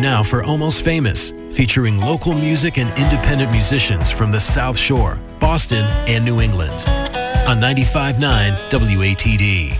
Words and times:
now 0.00 0.22
for 0.22 0.42
Almost 0.42 0.82
Famous, 0.82 1.30
featuring 1.50 1.98
local 1.98 2.32
music 2.32 2.78
and 2.78 2.88
independent 2.98 3.52
musicians 3.52 4.10
from 4.10 4.30
the 4.30 4.40
South 4.40 4.78
Shore, 4.78 5.20
Boston, 5.38 5.84
and 6.08 6.24
New 6.24 6.40
England. 6.40 6.72
On 7.46 7.60
95.9 7.60 8.16
WATD. 8.70 9.76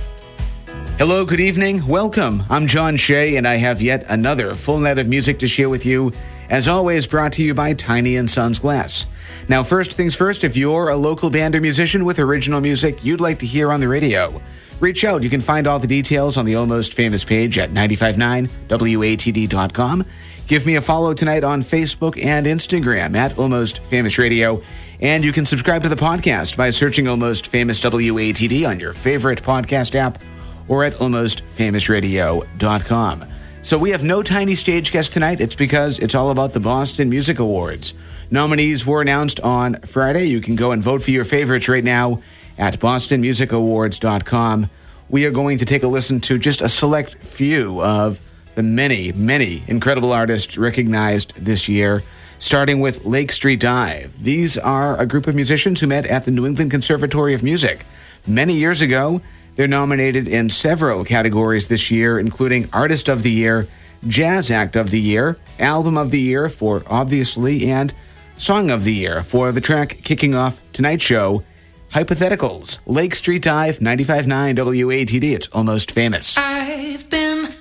Hello, 0.98 1.25
good 1.25 1.41
evening. 1.41 1.86
Welcome. 1.86 2.43
I'm 2.50 2.66
John 2.66 2.96
Shea, 2.96 3.36
and 3.36 3.48
I 3.48 3.56
have 3.56 3.80
yet 3.80 4.04
another 4.11 4.54
full 4.54 4.79
night 4.79 4.98
of 4.98 5.09
music 5.09 5.38
to 5.38 5.48
share 5.48 5.70
with 5.70 5.86
you. 5.86 6.12
As 6.50 6.68
always, 6.68 7.07
brought 7.07 7.32
to 7.34 7.43
you 7.43 7.55
by 7.55 7.73
Tiny 7.73 8.16
and 8.16 8.29
Sons 8.29 8.59
Glass. 8.59 9.07
Now, 9.48 9.62
first 9.62 9.95
things 9.95 10.14
first, 10.14 10.45
if 10.45 10.57
you're 10.57 10.91
a 10.91 10.96
local 10.96 11.30
band 11.30 11.55
or 11.55 11.61
musician 11.62 12.05
with 12.05 12.18
original 12.18 12.61
music 12.61 13.02
you'd 13.02 13.21
like 13.21 13.39
to 13.39 13.46
hear 13.46 13.73
on 13.73 13.80
the 13.80 13.89
radio, 13.89 14.43
reach 14.80 15.04
out. 15.04 15.22
You 15.22 15.30
can 15.30 15.40
find 15.40 15.66
all 15.66 15.78
the 15.78 15.86
details 15.86 16.36
on 16.36 16.44
the 16.44 16.56
Almost 16.56 16.93
Famous 16.94 17.25
page 17.25 17.57
at 17.58 17.71
959watd.com. 17.71 20.04
Give 20.46 20.66
me 20.66 20.76
a 20.76 20.80
follow 20.80 21.12
tonight 21.14 21.44
on 21.44 21.62
Facebook 21.62 22.25
and 22.25 22.46
Instagram 22.46 23.16
at 23.16 23.38
Almost 23.38 23.82
Famous 23.85 24.18
Radio. 24.18 24.61
And 25.00 25.24
you 25.24 25.32
can 25.32 25.46
subscribe 25.46 25.85
to 25.85 25.88
the 25.88 25.94
podcast 25.94 26.57
by 26.57 26.71
searching 26.71 27.07
Almost 27.07 27.46
Famous 27.46 27.80
WATD 27.80 28.68
on 28.68 28.80
your 28.80 28.93
favorite 28.93 29.40
podcast 29.43 29.94
app 29.94 30.21
or 30.66 30.82
at 30.85 30.94
almostfamousradio.com. 30.94 33.24
So 33.62 33.77
we 33.77 33.91
have 33.91 34.02
no 34.02 34.22
tiny 34.22 34.55
stage 34.55 34.91
guest 34.91 35.12
tonight. 35.12 35.41
It's 35.41 35.55
because 35.55 35.98
it's 35.98 36.14
all 36.14 36.30
about 36.30 36.52
the 36.52 36.60
Boston 36.60 37.10
Music 37.10 37.38
Awards. 37.38 37.92
Nominees 38.30 38.86
were 38.86 39.02
announced 39.02 39.38
on 39.41 39.74
Friday. 39.83 40.24
You 40.24 40.41
can 40.41 40.56
go 40.56 40.72
and 40.72 40.83
vote 40.83 41.02
for 41.02 41.10
your 41.10 41.24
favorites 41.24 41.69
right 41.69 41.84
now 41.84 42.22
at 42.61 42.78
bostonmusicawards.com. 42.78 44.70
We 45.09 45.25
are 45.25 45.33
going 45.33 45.59
to 45.59 45.64
take 45.64 45.83
a 45.83 45.89
listen 45.89 46.20
to 46.20 46.39
just 46.39 46.61
a 46.61 46.69
select 46.69 47.17
few 47.17 47.83
of 47.83 48.20
the 48.55 48.62
many, 48.62 49.11
many 49.12 49.64
incredible 49.67 50.12
artists 50.12 50.56
recognized 50.58 51.34
this 51.36 51.69
year, 51.69 52.02
starting 52.39 52.80
with 52.80 53.06
Lake 53.06 53.33
Street 53.33 53.61
Dive. 53.61 54.22
These 54.22 54.58
are 54.58 55.00
a 55.00 55.06
group 55.06 55.27
of 55.27 55.34
musicians 55.34 55.80
who 55.80 55.86
met 55.86 56.06
at 56.06 56.27
the 56.27 56.30
New 56.30 56.47
England 56.47 56.70
Conservatory 56.70 57.34
of 57.34 57.42
Music 57.42 57.84
many 58.27 58.52
years 58.52 58.83
ago. 58.83 59.22
They're 59.56 59.67
nominated 59.67 60.28
in 60.28 60.50
several 60.50 61.05
categories 61.05 61.67
this 61.67 61.91
year, 61.91 62.19
including 62.19 62.69
Artist 62.72 63.08
of 63.08 63.22
the 63.22 63.33
Year, 63.33 63.69
Jazz 64.06 64.50
Act 64.50 64.77
of 64.77 64.91
the 64.91 65.00
Year, 65.00 65.39
Album 65.58 65.97
of 65.97 66.11
the 66.11 66.20
Year 66.20 66.48
for 66.48 66.83
Obviously, 66.86 67.70
and 67.70 67.92
Song 68.36 68.70
of 68.70 68.84
the 68.84 68.95
Year 68.95 69.22
for 69.22 69.50
the 69.50 69.61
track 69.61 69.98
kicking 70.05 70.34
off 70.34 70.61
tonight's 70.72 71.02
show, 71.02 71.42
Hypotheticals, 71.92 72.78
Lake 72.86 73.16
Street 73.16 73.42
Dive, 73.42 73.80
95.9 73.80 74.55
WATD. 74.56 75.34
It's 75.34 75.48
almost 75.48 75.91
famous. 75.91 76.36
I've 76.38 77.10
been 77.10 77.52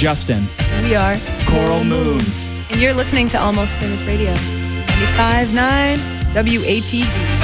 Justin. 0.00 0.46
We 0.82 0.94
are 0.94 1.14
Coral 1.46 1.84
Moons. 1.84 2.50
And 2.70 2.80
you're 2.80 2.94
listening 2.94 3.28
to 3.28 3.38
Almost 3.38 3.78
Famous 3.78 4.02
Radio, 4.04 4.32
95.9 4.32 5.98
WATD. 6.32 7.39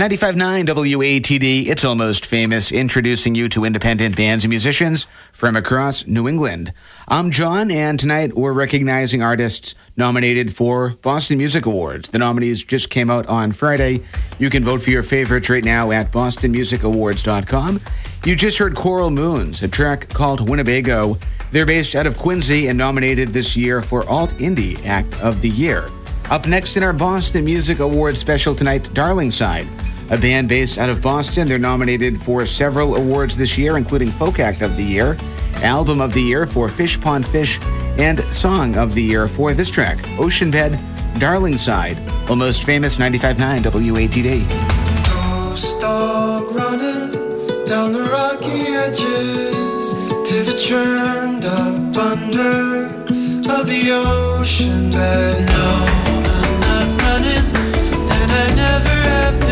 95.9 0.00 0.64
WATD, 0.64 1.66
It's 1.66 1.84
Almost 1.84 2.24
Famous, 2.24 2.72
introducing 2.72 3.34
you 3.34 3.50
to 3.50 3.66
independent 3.66 4.16
bands 4.16 4.44
and 4.44 4.48
musicians 4.48 5.06
from 5.30 5.56
across 5.56 6.06
New 6.06 6.26
England. 6.26 6.72
I'm 7.06 7.30
John, 7.30 7.70
and 7.70 8.00
tonight 8.00 8.34
we're 8.34 8.54
recognizing 8.54 9.22
artists 9.22 9.74
nominated 9.98 10.56
for 10.56 10.94
Boston 11.02 11.36
Music 11.36 11.66
Awards. 11.66 12.08
The 12.08 12.18
nominees 12.18 12.62
just 12.62 12.88
came 12.88 13.10
out 13.10 13.26
on 13.26 13.52
Friday. 13.52 14.00
You 14.38 14.48
can 14.48 14.64
vote 14.64 14.80
for 14.80 14.88
your 14.88 15.02
favorites 15.02 15.50
right 15.50 15.62
now 15.62 15.90
at 15.90 16.10
bostonmusicawards.com. 16.10 17.80
You 18.24 18.36
just 18.36 18.56
heard 18.56 18.74
Coral 18.74 19.10
Moons, 19.10 19.62
a 19.62 19.68
track 19.68 20.08
called 20.08 20.48
Winnebago. 20.48 21.18
They're 21.50 21.66
based 21.66 21.94
out 21.94 22.06
of 22.06 22.16
Quincy 22.16 22.68
and 22.68 22.78
nominated 22.78 23.34
this 23.34 23.54
year 23.54 23.82
for 23.82 24.08
Alt 24.08 24.30
Indie 24.38 24.82
Act 24.86 25.20
of 25.20 25.42
the 25.42 25.50
Year. 25.50 25.90
Up 26.30 26.46
next 26.46 26.78
in 26.78 26.82
our 26.82 26.94
Boston 26.94 27.44
Music 27.44 27.80
Awards 27.80 28.18
special 28.18 28.54
tonight, 28.54 28.84
Darlingside 28.94 29.68
a 30.10 30.18
band 30.18 30.48
based 30.48 30.78
out 30.78 30.88
of 30.88 31.00
Boston. 31.00 31.48
They're 31.48 31.58
nominated 31.58 32.20
for 32.20 32.44
several 32.44 32.96
awards 32.96 33.36
this 33.36 33.56
year, 33.56 33.76
including 33.76 34.10
Folk 34.10 34.38
Act 34.38 34.62
of 34.62 34.76
the 34.76 34.82
Year, 34.82 35.16
Album 35.62 36.00
of 36.00 36.12
the 36.12 36.22
Year 36.22 36.46
for 36.46 36.68
Fish 36.68 37.00
Pond 37.00 37.26
Fish, 37.26 37.58
and 37.98 38.20
Song 38.20 38.76
of 38.76 38.94
the 38.94 39.02
Year 39.02 39.28
for 39.28 39.54
this 39.54 39.70
track, 39.70 39.98
Ocean 40.18 40.50
Bed, 40.50 40.78
Darlingside, 41.18 41.96
almost 42.28 42.64
famous 42.64 42.98
95.9 42.98 43.62
WATD. 43.62 44.44
Running 46.52 47.64
down 47.66 47.92
the 47.92 48.02
rocky 48.12 48.72
edges 48.74 49.92
to 50.28 50.42
the 50.42 50.56
churned 50.58 51.44
up 51.44 51.96
under 51.96 52.86
of 53.50 53.66
the 53.66 53.90
ocean 53.92 54.90
bed. 54.90 55.46
No, 55.48 55.86
I'm 56.30 56.60
not 56.60 57.02
running, 57.02 57.44
and 58.10 58.32
I 58.32 58.54
never 58.54 58.88
have 58.88 59.40
been. 59.40 59.49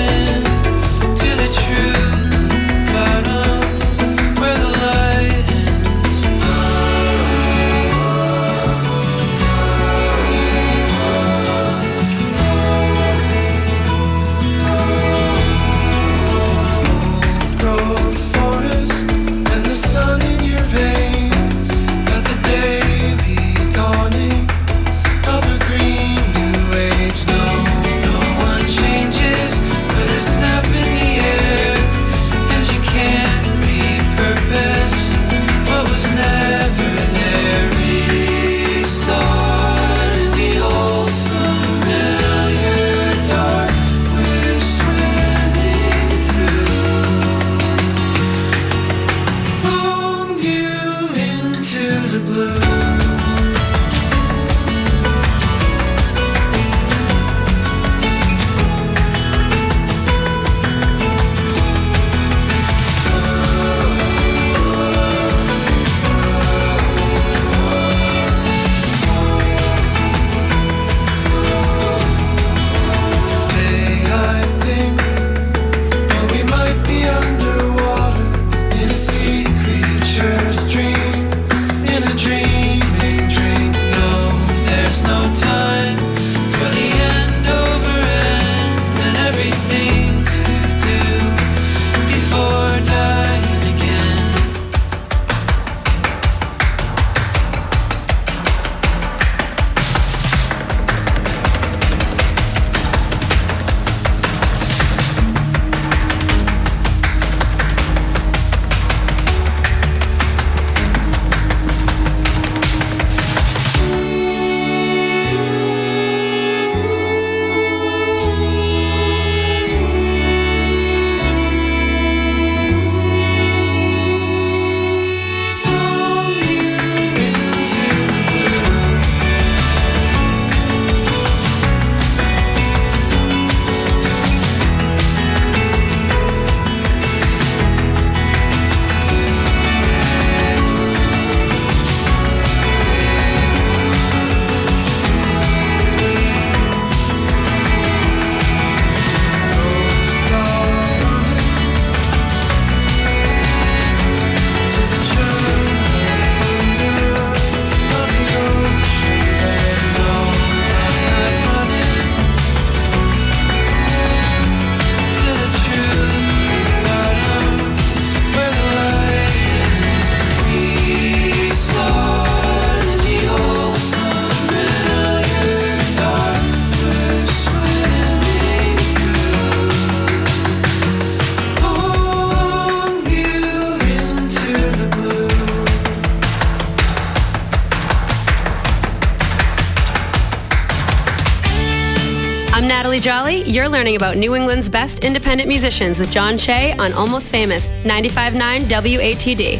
Jolly. 193.00 193.42
You're 193.42 193.68
learning 193.68 193.96
about 193.96 194.16
New 194.16 194.34
England's 194.34 194.68
best 194.68 195.04
independent 195.04 195.48
musicians 195.48 195.98
with 195.98 196.10
John 196.10 196.38
Shea 196.38 196.72
on 196.74 196.92
Almost 196.92 197.30
Famous 197.30 197.70
95.9 197.84 198.62
WATD. 198.62 199.58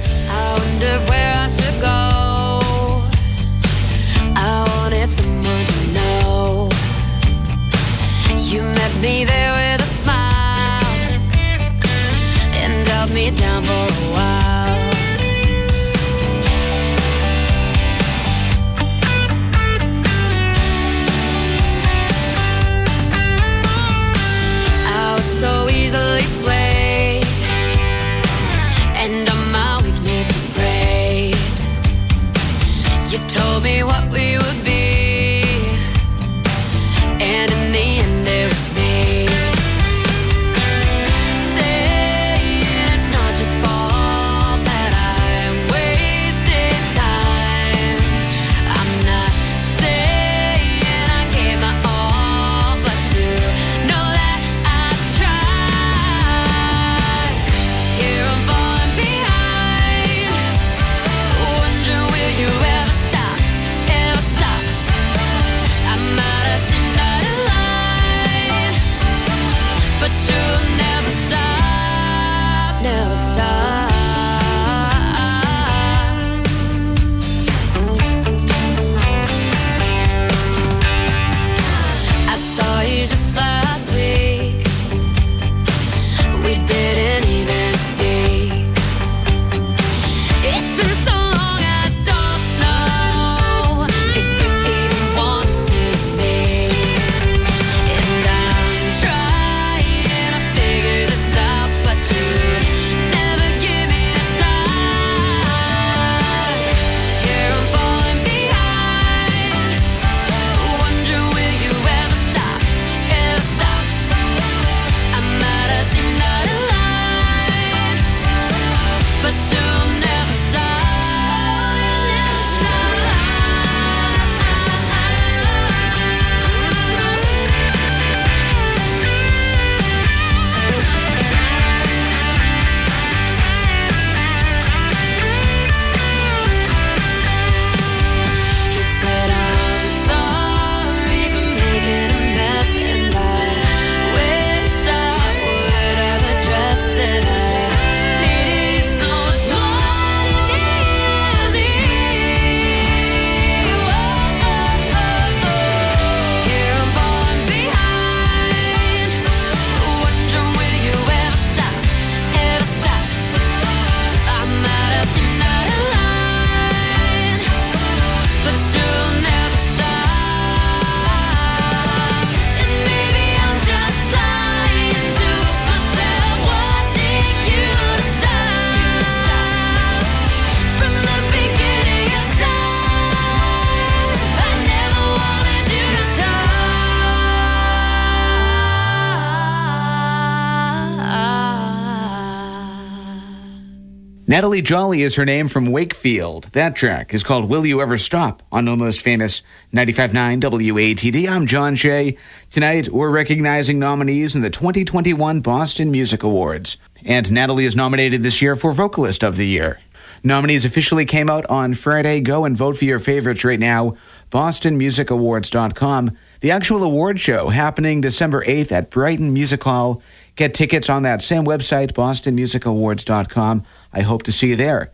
Natalie 194.38 194.62
Jolly 194.62 195.02
is 195.02 195.16
her 195.16 195.25
name 195.25 195.49
from 195.49 195.66
Wakefield. 195.66 196.45
That 196.52 196.76
track 196.76 197.12
is 197.12 197.25
called 197.25 197.50
Will 197.50 197.66
You 197.66 197.83
Ever 197.83 197.99
Stop 197.99 198.40
on 198.52 198.68
Almost 198.68 199.00
Famous 199.00 199.42
95.9 199.75 200.40
WATD. 200.40 201.28
I'm 201.28 201.45
John 201.45 201.75
Shea. 201.75 202.16
Tonight, 202.49 202.88
we're 202.88 203.11
recognizing 203.11 203.80
nominees 203.80 204.37
in 204.37 204.42
the 204.42 204.49
2021 204.49 205.40
Boston 205.40 205.90
Music 205.90 206.23
Awards. 206.23 206.76
And 207.04 207.33
Natalie 207.33 207.64
is 207.64 207.75
nominated 207.75 208.23
this 208.23 208.40
year 208.40 208.54
for 208.54 208.71
Vocalist 208.71 209.25
of 209.25 209.37
the 209.37 209.45
Year. 209.45 209.80
Nominees 210.23 210.64
officially 210.64 211.04
came 211.04 211.28
out 211.28 211.45
on 211.50 211.75
Friday. 211.75 212.21
Go 212.21 212.45
and 212.45 212.57
vote 212.57 212.76
for 212.76 212.85
your 212.85 213.00
favorites 213.00 213.45
right 213.45 213.59
now. 213.59 213.97
BostonMusicAwards.com. 214.30 216.16
The 216.40 216.50
actual 216.52 216.85
award 216.85 217.18
show 217.18 217.49
happening 217.49 218.00
December 218.00 218.42
8th 218.45 218.71
at 218.71 218.90
Brighton 218.90 219.33
Music 219.33 219.64
Hall. 219.64 220.00
Get 220.37 220.54
tickets 220.54 220.88
on 220.88 221.02
that 221.02 221.23
same 221.23 221.45
website, 221.45 221.92
BostonMusicAwards.com. 221.92 223.64
I 223.92 224.02
hope 224.02 224.23
to 224.25 224.33
see 224.33 224.49
you 224.49 224.57
there. 224.57 224.90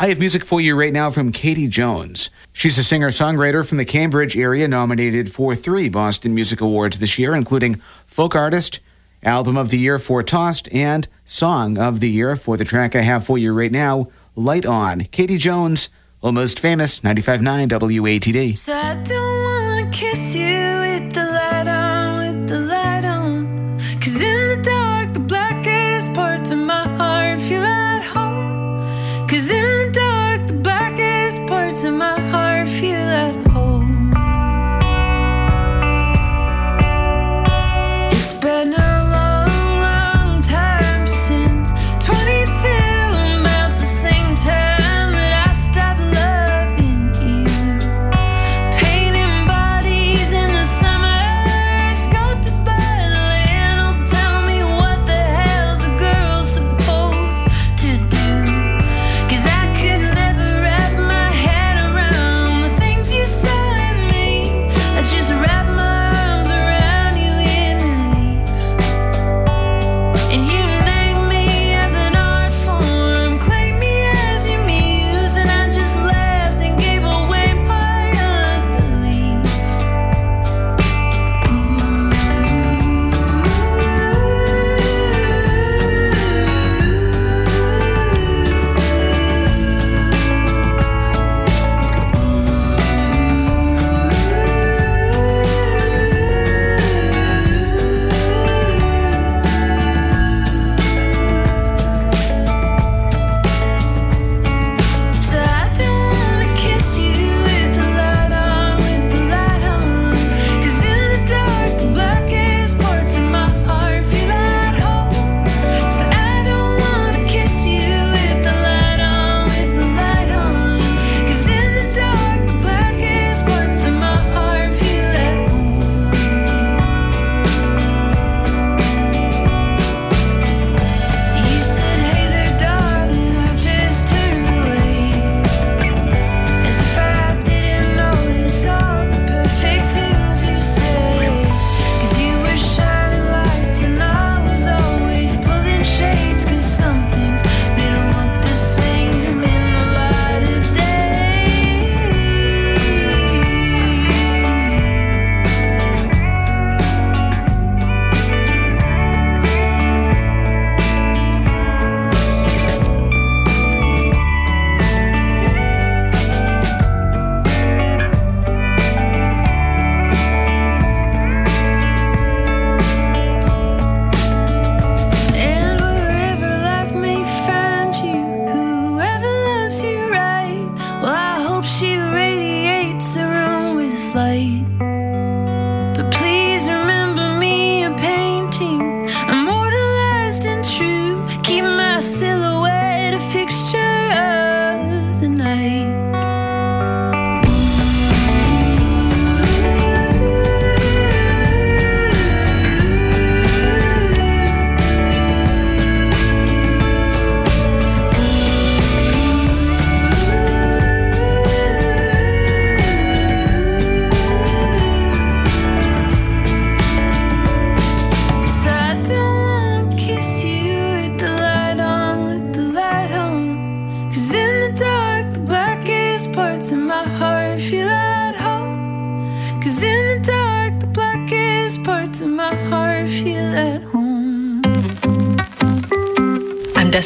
I 0.00 0.08
have 0.08 0.20
music 0.20 0.44
for 0.44 0.60
you 0.60 0.78
right 0.78 0.92
now 0.92 1.10
from 1.10 1.32
Katie 1.32 1.66
Jones. 1.66 2.30
She's 2.52 2.78
a 2.78 2.84
singer 2.84 3.10
songwriter 3.10 3.68
from 3.68 3.78
the 3.78 3.84
Cambridge 3.84 4.36
area, 4.36 4.68
nominated 4.68 5.32
for 5.32 5.56
three 5.56 5.88
Boston 5.88 6.36
Music 6.36 6.60
Awards 6.60 6.98
this 6.98 7.18
year, 7.18 7.34
including 7.34 7.74
Folk 8.06 8.36
Artist, 8.36 8.78
Album 9.24 9.56
of 9.56 9.70
the 9.70 9.78
Year 9.78 9.98
for 9.98 10.22
Tossed, 10.22 10.72
and 10.72 11.08
Song 11.24 11.78
of 11.78 11.98
the 11.98 12.08
Year 12.08 12.36
for 12.36 12.56
the 12.56 12.64
track 12.64 12.94
I 12.94 13.00
have 13.00 13.26
for 13.26 13.38
you 13.38 13.52
right 13.52 13.72
now, 13.72 14.06
Light 14.36 14.66
On. 14.66 15.00
Katie 15.00 15.36
Jones, 15.36 15.88
almost 16.20 16.60
famous, 16.60 17.00
95.9 17.00 17.68
WATD. 17.68 18.56
So 18.56 20.67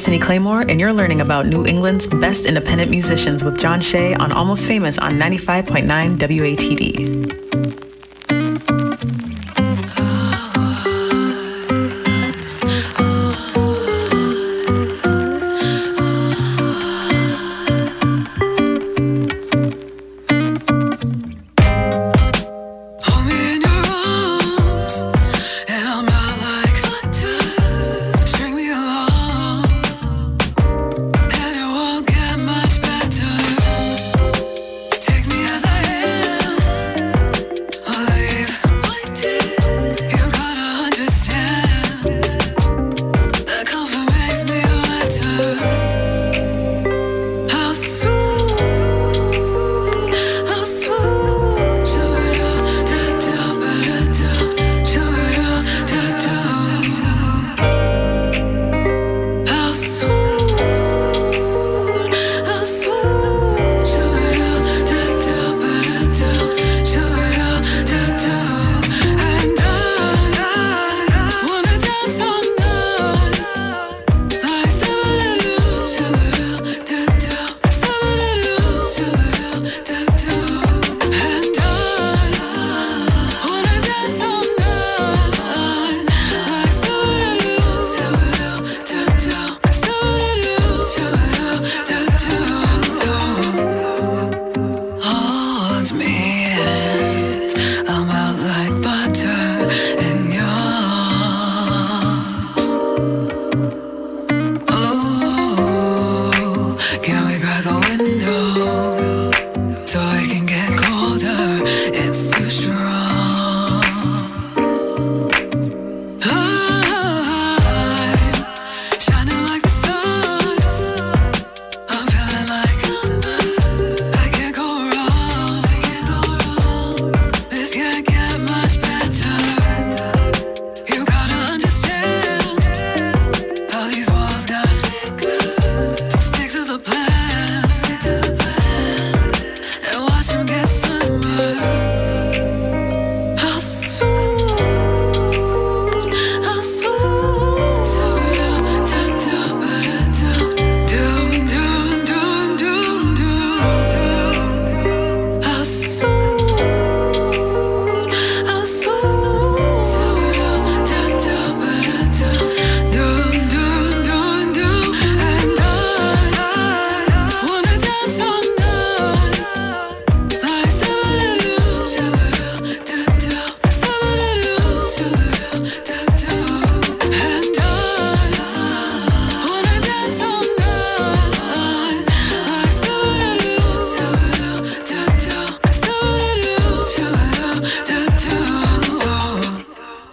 Destiny 0.02 0.18
Claymore, 0.18 0.62
and 0.62 0.80
you're 0.80 0.92
learning 0.92 1.20
about 1.20 1.46
New 1.46 1.64
England's 1.64 2.08
best 2.08 2.44
independent 2.44 2.90
musicians 2.90 3.44
with 3.44 3.56
John 3.56 3.80
Shea 3.80 4.14
on 4.14 4.32
Almost 4.32 4.66
Famous 4.66 4.98
on 4.98 5.12
95.9 5.12 6.16
WATD. 6.16 7.41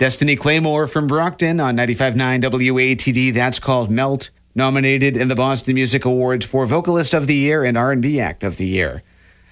Destiny 0.10 0.36
Claymore 0.36 0.88
from 0.88 1.06
Brockton 1.06 1.60
on 1.60 1.78
95.9 1.78 2.42
WATD. 2.42 3.32
That's 3.32 3.60
called 3.60 3.92
Melt. 3.92 4.32
Nominated 4.56 5.16
in 5.16 5.28
the 5.28 5.36
Boston 5.36 5.76
Music 5.76 6.04
Awards 6.04 6.48
for 6.48 6.66
Vocalist 6.66 7.14
of 7.14 7.28
the 7.28 7.36
Year 7.36 7.64
and 7.64 7.78
R&B 7.78 8.20
Act 8.20 8.44
of 8.44 8.58
the 8.58 8.66
Year. 8.66 9.04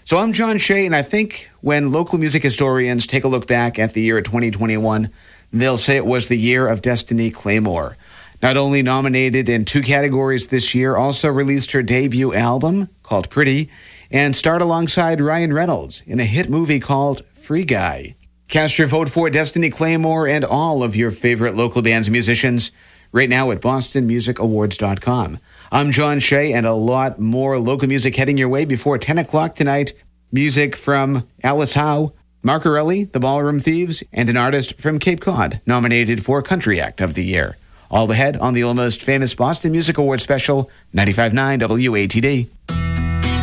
So 0.03 0.17
I'm 0.17 0.33
John 0.33 0.57
Shea, 0.57 0.87
and 0.87 0.95
I 0.95 1.03
think 1.03 1.51
when 1.61 1.91
local 1.91 2.17
music 2.17 2.41
historians 2.41 3.05
take 3.05 3.23
a 3.23 3.27
look 3.27 3.45
back 3.45 3.77
at 3.77 3.93
the 3.93 4.01
year 4.01 4.17
of 4.17 4.23
2021, 4.23 5.11
they'll 5.53 5.77
say 5.77 5.95
it 5.95 6.07
was 6.07 6.27
the 6.27 6.39
year 6.39 6.67
of 6.67 6.81
Destiny 6.81 7.29
Claymore. 7.29 7.95
Not 8.41 8.57
only 8.57 8.81
nominated 8.81 9.47
in 9.49 9.63
two 9.63 9.83
categories 9.83 10.47
this 10.47 10.73
year, 10.73 10.95
also 10.95 11.31
released 11.31 11.73
her 11.73 11.83
debut 11.83 12.33
album 12.33 12.89
called 13.03 13.29
Pretty, 13.29 13.69
and 14.09 14.35
starred 14.35 14.63
alongside 14.63 15.21
Ryan 15.21 15.53
Reynolds 15.53 16.01
in 16.07 16.19
a 16.19 16.25
hit 16.25 16.49
movie 16.49 16.79
called 16.79 17.23
Free 17.35 17.63
Guy. 17.63 18.15
Cast 18.47 18.79
your 18.79 18.87
vote 18.87 19.09
for 19.09 19.29
Destiny 19.29 19.69
Claymore 19.69 20.27
and 20.27 20.45
all 20.45 20.81
of 20.81 20.95
your 20.95 21.11
favorite 21.11 21.55
local 21.55 21.81
bands 21.81 22.07
and 22.07 22.13
musicians 22.13 22.71
right 23.11 23.29
now 23.29 23.51
at 23.51 23.59
bostonmusicawards.com. 23.59 25.39
I'm 25.69 25.91
John 25.91 26.19
Shea, 26.19 26.53
and 26.53 26.65
a 26.65 26.73
lot 26.73 27.19
more 27.19 27.59
local 27.59 27.89
music 27.89 28.15
heading 28.15 28.37
your 28.37 28.47
way 28.47 28.63
before 28.63 28.97
10 28.97 29.17
o'clock 29.17 29.55
tonight. 29.55 29.93
Music 30.31 30.77
from 30.77 31.27
Alice 31.43 31.73
Howe, 31.73 32.13
Marcarelli, 32.41 33.11
The 33.11 33.19
Ballroom 33.19 33.59
Thieves, 33.59 34.01
and 34.13 34.29
an 34.29 34.37
artist 34.37 34.79
from 34.79 34.99
Cape 34.99 35.19
Cod 35.19 35.59
nominated 35.65 36.23
for 36.23 36.41
Country 36.41 36.79
Act 36.79 37.01
of 37.01 37.15
the 37.15 37.25
Year. 37.25 37.57
All 37.91 38.09
ahead 38.09 38.37
on 38.37 38.53
the 38.53 38.63
almost 38.63 39.01
famous 39.01 39.35
Boston 39.35 39.73
Music 39.73 39.97
Award 39.97 40.21
special, 40.21 40.69
95.9 40.95 41.59
WATD. 41.59 42.47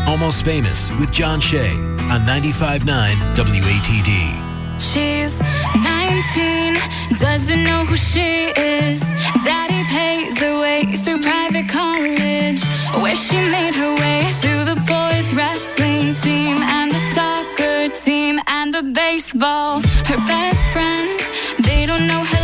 Almost 0.09 0.45
Famous 0.45 0.91
with 0.99 1.11
John 1.11 1.41
Shea 1.41 1.71
on 1.71 2.21
95.9 2.21 3.35
WATD. 3.35 4.44
She's 4.93 5.41
19, 5.75 6.75
doesn't 7.19 7.65
know 7.65 7.85
who 7.85 7.97
she 7.97 8.53
is. 8.57 9.01
Daddy 9.43 9.83
pays 9.85 10.39
her 10.39 10.61
way 10.61 10.85
through 11.03 11.21
private 11.21 11.69
college, 11.69 12.63
where 13.03 13.17
she 13.17 13.37
made 13.51 13.75
her 13.75 13.95
way 13.97 14.23
through 14.41 14.65
the 14.65 14.77
boys' 14.87 15.33
wrestling 15.35 16.15
team 16.23 16.63
and 16.63 16.93
the 16.93 17.03
soccer 17.15 17.89
team 18.05 18.39
and 18.47 18.73
the 18.73 18.83
baseball. 18.83 19.81
Her 20.05 20.21
best 20.29 20.61
friends, 20.75 21.23
they 21.67 21.87
don't 21.87 22.07
know 22.07 22.23
her 22.23 22.44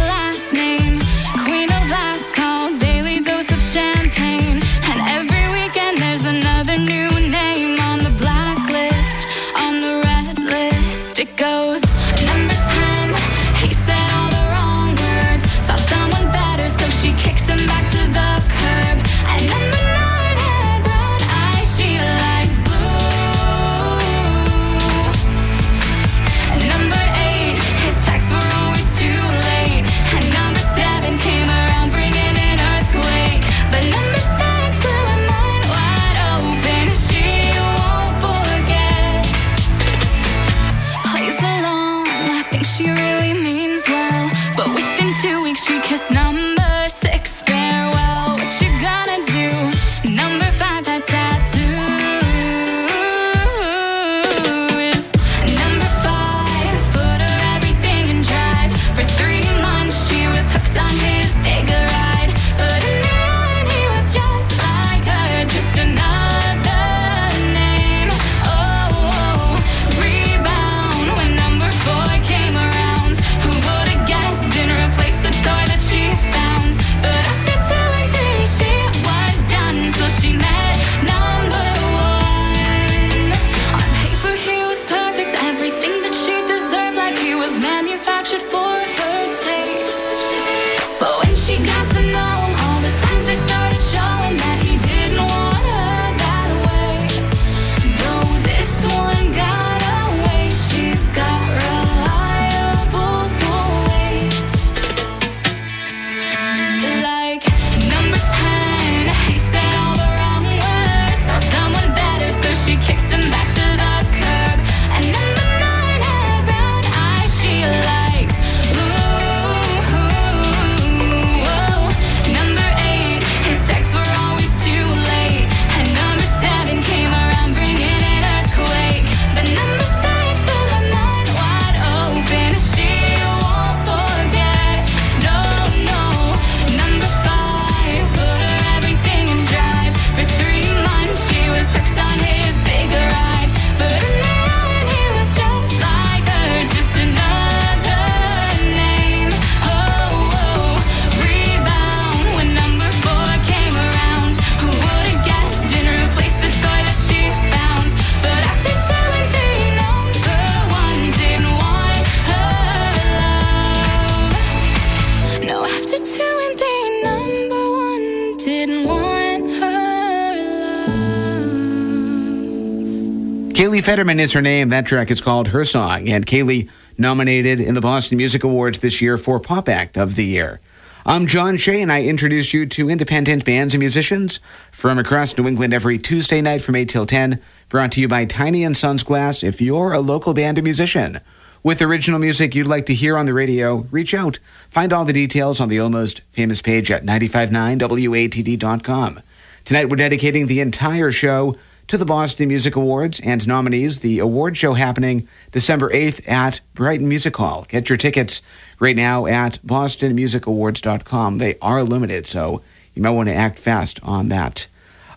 Fetterman 173.91 174.21
is 174.21 174.35
her 174.35 174.41
name. 174.41 174.69
That 174.69 174.87
track 174.87 175.11
is 175.11 175.21
called 175.21 175.49
Her 175.49 175.65
Song, 175.65 176.09
and 176.09 176.25
Kaylee 176.25 176.71
nominated 176.97 177.61
in 177.61 177.75
the 177.75 177.81
Boston 177.81 178.19
Music 178.19 178.45
Awards 178.45 178.79
this 178.79 179.03
year 179.03 179.19
for 179.19 179.41
Pop 179.41 179.69
Act 179.69 179.99
of 179.99 180.15
the 180.15 180.25
Year. 180.25 180.61
I'm 181.05 181.27
John 181.27 181.57
Shea, 181.57 181.83
and 181.83 181.91
I 181.91 182.05
introduce 182.05 182.55
you 182.55 182.67
to 182.67 182.89
independent 182.89 183.45
bands 183.45 183.75
and 183.75 183.81
musicians 183.81 184.39
from 184.71 185.01
across 185.01 185.37
New 185.37 185.49
England 185.49 185.75
every 185.75 185.99
Tuesday 185.99 186.41
night 186.41 186.63
from 186.63 186.77
8 186.77 186.89
till 186.89 187.05
10, 187.05 187.43
brought 187.69 187.91
to 187.91 188.01
you 188.01 188.07
by 188.07 188.27
Tiny 188.27 188.63
and 188.63 188.77
Sons 188.77 189.03
Glass. 189.03 189.43
If 189.43 189.61
you're 189.61 189.91
a 189.91 189.99
local 189.99 190.35
band 190.35 190.61
or 190.61 190.63
musician 190.63 191.19
with 191.65 191.83
original 191.83 192.21
music 192.21 192.55
you'd 192.55 192.69
like 192.69 192.87
to 192.87 192.95
hear 192.95 193.17
on 193.17 193.27
the 193.27 193.35
radio, 193.35 193.89
reach 193.91 194.15
out. 194.15 194.39
Find 194.69 194.93
all 194.93 195.05
the 195.05 195.13
details 195.13 195.61
on 195.61 195.69
the 195.69 195.81
almost 195.81 196.21
famous 196.31 196.63
page 196.63 196.93
at 196.93 197.03
959watd.com. 197.03 199.21
Tonight, 199.65 199.89
we're 199.89 199.97
dedicating 199.97 200.47
the 200.47 200.61
entire 200.61 201.11
show 201.11 201.57
to 201.91 201.99
the 201.99 202.05
Boston 202.05 202.47
Music 202.47 202.77
Awards 202.77 203.19
and 203.19 203.49
nominees. 203.49 203.99
The 203.99 204.21
award 204.21 204.57
show 204.57 204.75
happening 204.75 205.27
December 205.51 205.91
8th 205.91 206.31
at 206.31 206.61
Brighton 206.73 207.09
Music 207.09 207.37
Hall. 207.37 207.67
Get 207.69 207.89
your 207.89 207.99
tickets 207.99 208.43
right 208.79 208.95
now 208.95 209.27
at 209.27 209.59
bostonmusicawards.com. 209.67 211.39
They 211.39 211.57
are 211.61 211.83
limited, 211.83 212.29
so 212.29 212.63
you 212.95 213.03
might 213.03 213.11
want 213.11 213.29
to 213.29 213.35
act 213.35 213.59
fast 213.59 213.99
on 214.05 214.29
that. 214.29 214.69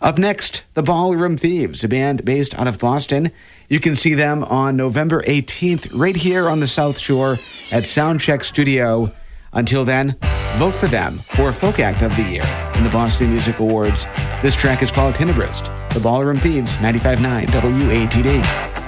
Up 0.01 0.17
next, 0.17 0.63
the 0.73 0.81
Ballroom 0.81 1.37
Thieves, 1.37 1.83
a 1.83 1.87
band 1.87 2.25
based 2.25 2.57
out 2.57 2.67
of 2.67 2.79
Boston. 2.79 3.29
You 3.69 3.79
can 3.79 3.95
see 3.95 4.15
them 4.15 4.43
on 4.43 4.75
November 4.75 5.21
18th 5.21 5.95
right 5.95 6.15
here 6.15 6.49
on 6.49 6.59
the 6.59 6.65
South 6.65 6.97
Shore 6.97 7.33
at 7.71 7.83
Soundcheck 7.83 8.43
Studio. 8.43 9.11
Until 9.53 9.85
then, 9.85 10.15
vote 10.57 10.73
for 10.73 10.87
them 10.87 11.19
for 11.35 11.51
Folk 11.51 11.79
Act 11.79 12.01
of 12.01 12.15
the 12.15 12.23
Year 12.23 12.71
in 12.75 12.83
the 12.83 12.89
Boston 12.89 13.29
Music 13.29 13.59
Awards. 13.59 14.05
This 14.41 14.55
track 14.55 14.81
is 14.81 14.91
called 14.91 15.15
Tenebrist, 15.15 15.65
the 15.93 15.99
Ballroom 15.99 16.39
Thieves, 16.39 16.77
95.9 16.77 17.45
WATD. 17.47 18.82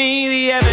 me 0.00 0.28
the 0.28 0.52
evidence. 0.52 0.69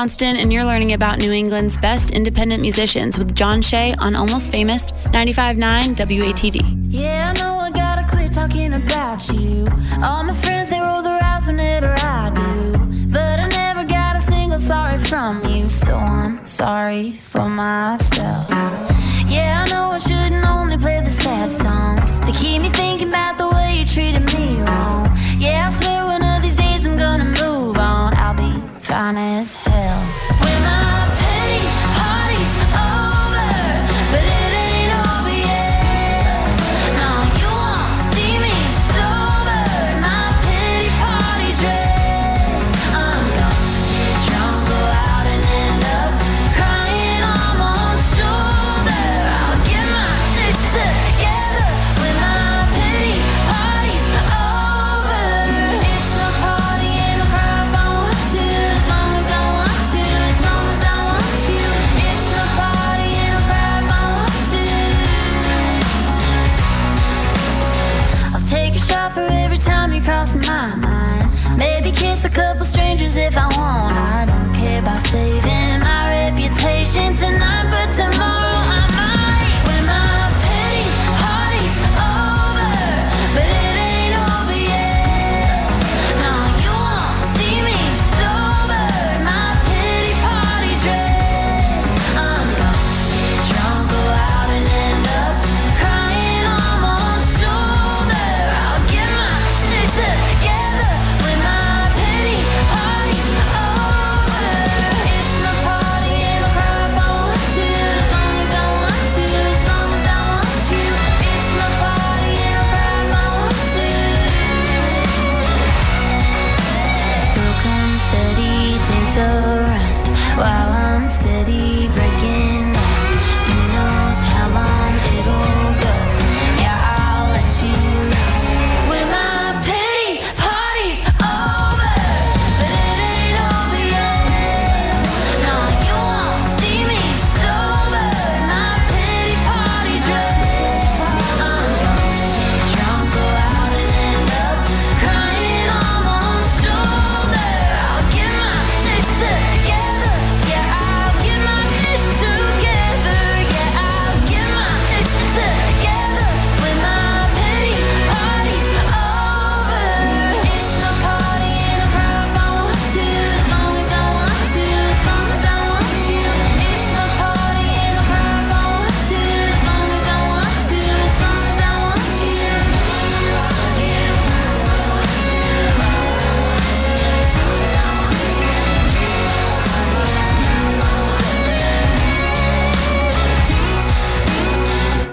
Johnston, 0.00 0.38
and 0.38 0.50
you're 0.50 0.64
learning 0.64 0.94
about 0.94 1.18
New 1.18 1.30
England's 1.30 1.76
best 1.76 2.12
independent 2.12 2.62
musicians 2.62 3.18
with 3.18 3.34
John 3.34 3.60
Shea 3.60 3.94
on 3.98 4.16
Almost 4.16 4.50
Famous 4.50 4.92
95.9 5.12 5.94
WATD. 5.94 6.79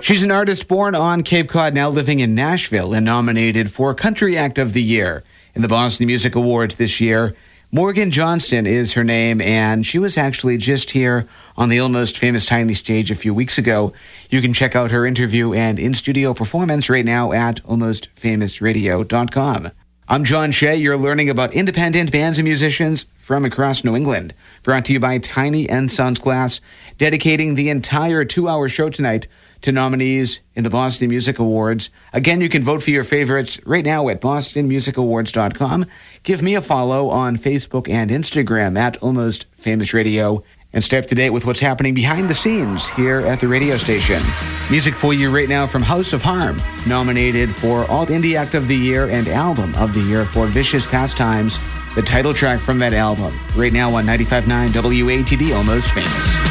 She's 0.08 0.24
an 0.24 0.32
artist 0.32 0.70
born 0.70 0.96
on 0.96 1.22
Cape 1.22 1.50
Cod, 1.50 1.74
now 1.74 1.90
living 1.90 2.22
in 2.22 2.34
Nashville, 2.34 2.94
and 2.94 3.04
nominated 3.04 3.70
for 3.70 3.94
Country 3.94 4.38
Act 4.38 4.58
of 4.58 4.72
the 4.72 4.82
Year 4.82 5.22
in 5.54 5.62
the 5.62 5.68
Boston 5.68 6.08
Music 6.08 6.34
Awards 6.34 6.76
this 6.76 7.02
year. 7.02 7.36
Morgan 7.74 8.10
Johnston 8.10 8.66
is 8.66 8.94
her 8.94 9.04
name, 9.04 9.42
and 9.42 9.86
she 9.86 10.00
was 10.00 10.18
actually 10.18 10.56
just 10.56 10.92
here 10.92 11.28
on 11.58 11.68
the 11.68 11.82
almost 11.82 12.18
famous 12.18 12.46
Tiny 12.46 12.74
Stage 12.74 13.12
a 13.12 13.16
few 13.16 13.34
weeks 13.34 13.58
ago. 13.58 13.92
You 14.30 14.42
can 14.42 14.54
check 14.54 14.78
out 14.78 14.92
her 14.92 15.06
interview 15.06 15.52
and 15.52 15.78
in 15.78 15.94
studio 15.94 16.34
performance 16.34 16.90
right 16.90 17.04
now 17.04 17.34
at 17.34 17.62
almostfamousradio.com. 17.64 19.72
I'm 20.08 20.24
John 20.24 20.54
Shea. 20.54 20.78
You're 20.78 20.96
learning 20.96 21.30
about 21.30 21.54
independent 21.54 22.14
bands 22.14 22.40
and 22.40 22.46
musicians 22.46 23.08
from 23.18 23.44
across 23.44 23.84
New 23.84 23.94
England. 23.94 24.34
Brought 24.64 24.86
to 24.86 24.94
you 24.94 25.02
by 25.02 25.18
Tiny 25.18 25.68
and 25.68 25.92
Sons 25.92 26.20
Glass, 26.20 26.62
dedicating 26.98 27.56
the 27.56 27.70
entire 27.70 28.24
two 28.24 28.48
hour 28.48 28.70
show 28.70 28.90
tonight 28.90 29.28
to 29.62 29.72
nominees 29.72 30.42
in 30.56 30.64
the 30.64 30.70
Boston 30.70 31.10
Music 31.10 31.40
Awards. 31.40 31.90
Again, 32.14 32.42
you 32.42 32.50
can 32.50 32.64
vote 32.64 32.82
for 32.82 32.92
your 32.92 33.04
favorites 33.04 33.60
right 33.66 33.86
now 33.86 34.10
at 34.10 34.22
bostonmusicawards.com. 34.22 35.86
Give 36.24 36.42
me 36.42 36.56
a 36.56 36.62
follow 36.62 37.10
on 37.10 37.38
Facebook 37.38 37.90
and 37.90 38.10
Instagram 38.10 38.78
at 38.78 38.98
Almost 38.98 39.46
Famous 39.54 39.94
Radio 39.94 40.44
and 40.74 40.84
stay 40.84 40.98
up 40.98 41.06
to 41.06 41.16
date 41.16 41.30
with 41.30 41.46
what's 41.46 41.60
happening 41.60 41.94
behind 41.94 42.30
the 42.30 42.34
scenes 42.34 42.90
here 42.92 43.20
at 43.20 43.40
the 43.40 43.48
radio 43.48 43.78
station. 43.78 44.22
Music 44.70 44.94
for 44.94 45.14
you 45.14 45.34
right 45.34 45.50
now 45.50 45.66
from 45.66 45.82
House 45.82 46.14
of 46.14 46.22
Harm, 46.22 46.62
nominated 46.86 47.50
for 47.50 47.90
Alt 47.90 48.10
Indie 48.10 48.36
Act 48.36 48.54
of 48.54 48.68
the 48.68 48.76
Year 48.76 49.08
and 49.08 49.28
Album 49.28 49.74
of 49.76 49.94
the 49.94 50.02
Year 50.02 50.26
for 50.26 50.46
Vicious 50.46 50.86
Pastimes, 50.86 51.60
the 51.96 52.02
title 52.02 52.34
track 52.34 52.60
from 52.60 52.78
that 52.80 52.94
album, 52.94 53.34
right 53.56 53.74
now 53.74 53.94
on 53.96 54.06
95.9 54.06 54.68
WATD, 54.70 55.56
Almost 55.56 55.92
Famous. 55.92 56.47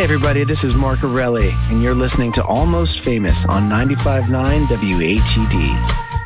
Hey, 0.00 0.04
everybody, 0.04 0.44
this 0.44 0.64
is 0.64 0.74
Mark 0.74 1.00
Erelli, 1.00 1.52
and 1.70 1.82
you're 1.82 1.92
listening 1.94 2.32
to 2.32 2.42
Almost 2.42 3.00
Famous 3.00 3.44
on 3.44 3.68
95.9 3.68 4.64
WATD. 4.64 6.19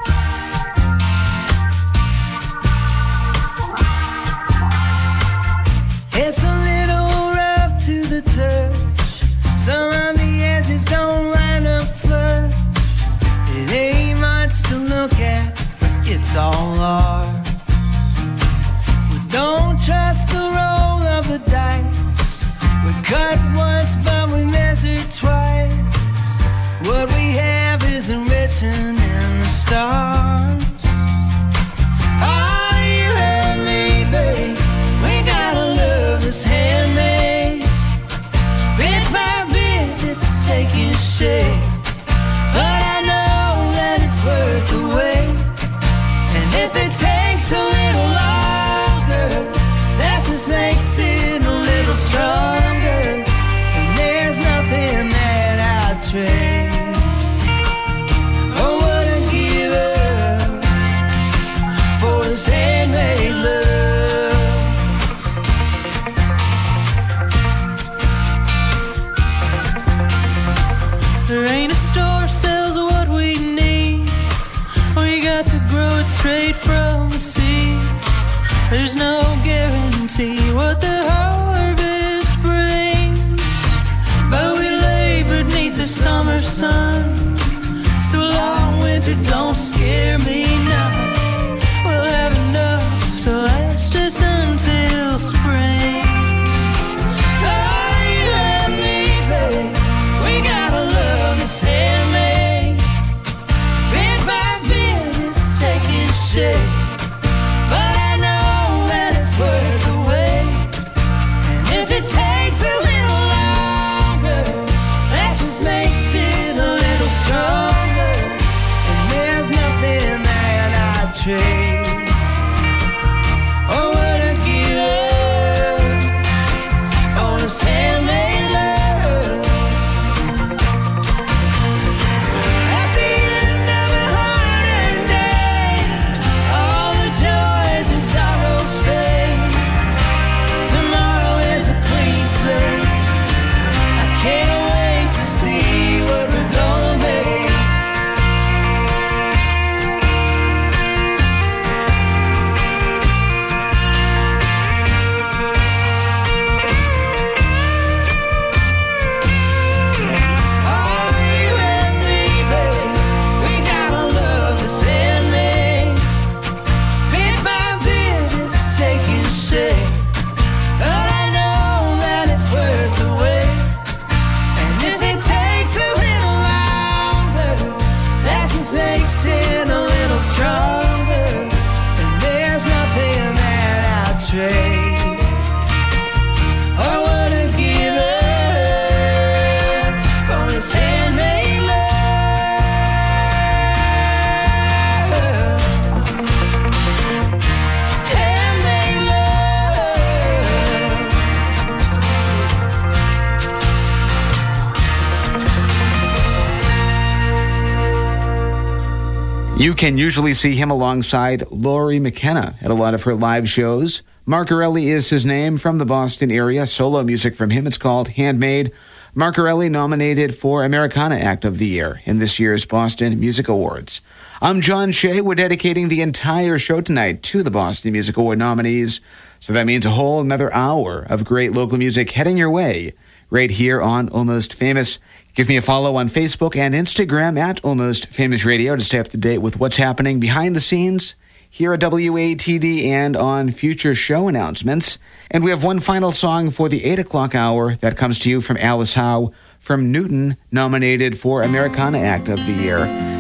You 209.74 209.76
can 209.76 209.98
usually 209.98 210.34
see 210.34 210.54
him 210.54 210.70
alongside 210.70 211.50
Lori 211.50 211.98
McKenna 211.98 212.54
at 212.62 212.70
a 212.70 212.74
lot 212.74 212.94
of 212.94 213.02
her 213.02 213.14
live 213.16 213.48
shows. 213.48 214.04
Mark 214.24 214.50
Erelli 214.50 214.84
is 214.84 215.10
his 215.10 215.24
name 215.24 215.56
from 215.56 215.78
the 215.78 215.84
Boston 215.84 216.30
area. 216.30 216.64
Solo 216.64 217.02
music 217.02 217.34
from 217.34 217.50
him. 217.50 217.66
It's 217.66 217.76
called 217.76 218.10
Handmade. 218.10 218.70
Mark 219.16 219.34
Erelli 219.34 219.68
nominated 219.68 220.36
for 220.36 220.62
Americana 220.62 221.16
Act 221.16 221.44
of 221.44 221.58
the 221.58 221.66
Year 221.66 222.00
in 222.04 222.20
this 222.20 222.38
year's 222.38 222.64
Boston 222.64 223.18
Music 223.18 223.48
Awards. 223.48 224.00
I'm 224.40 224.60
John 224.60 224.92
Shea. 224.92 225.20
We're 225.20 225.34
dedicating 225.34 225.88
the 225.88 226.02
entire 226.02 226.56
show 226.56 226.80
tonight 226.80 227.24
to 227.24 227.42
the 227.42 227.50
Boston 227.50 227.90
Music 227.90 228.16
Award 228.16 228.38
nominees. 228.38 229.00
So 229.40 229.52
that 229.54 229.66
means 229.66 229.84
a 229.84 229.90
whole 229.90 230.20
another 230.20 230.54
hour 230.54 231.04
of 231.10 231.24
great 231.24 231.50
local 231.50 231.78
music 231.78 232.12
heading 232.12 232.38
your 232.38 232.48
way 232.48 232.94
right 233.28 233.50
here 233.50 233.82
on 233.82 234.08
Almost 234.10 234.54
Famous. 234.54 235.00
Give 235.34 235.48
me 235.48 235.56
a 235.56 235.62
follow 235.62 235.96
on 235.96 236.08
Facebook 236.08 236.54
and 236.54 236.74
Instagram 236.74 237.36
at 237.36 237.64
Almost 237.64 238.06
Famous 238.06 238.44
Radio 238.44 238.76
to 238.76 238.82
stay 238.82 239.00
up 239.00 239.08
to 239.08 239.16
date 239.16 239.38
with 239.38 239.58
what's 239.58 239.76
happening 239.76 240.20
behind 240.20 240.54
the 240.54 240.60
scenes 240.60 241.16
here 241.50 241.72
at 241.72 241.80
WATD 241.80 242.86
and 242.86 243.16
on 243.16 243.50
future 243.50 243.96
show 243.96 244.28
announcements. 244.28 244.96
And 245.32 245.42
we 245.42 245.50
have 245.50 245.64
one 245.64 245.80
final 245.80 246.12
song 246.12 246.50
for 246.50 246.68
the 246.68 246.84
8 246.84 247.00
o'clock 247.00 247.34
hour 247.34 247.74
that 247.76 247.96
comes 247.96 248.20
to 248.20 248.30
you 248.30 248.40
from 248.40 248.58
Alice 248.58 248.94
Howe 248.94 249.32
from 249.58 249.90
Newton, 249.90 250.36
nominated 250.52 251.18
for 251.18 251.42
Americana 251.42 251.98
Act 251.98 252.28
of 252.28 252.36
the 252.46 252.52
Year. 252.52 252.78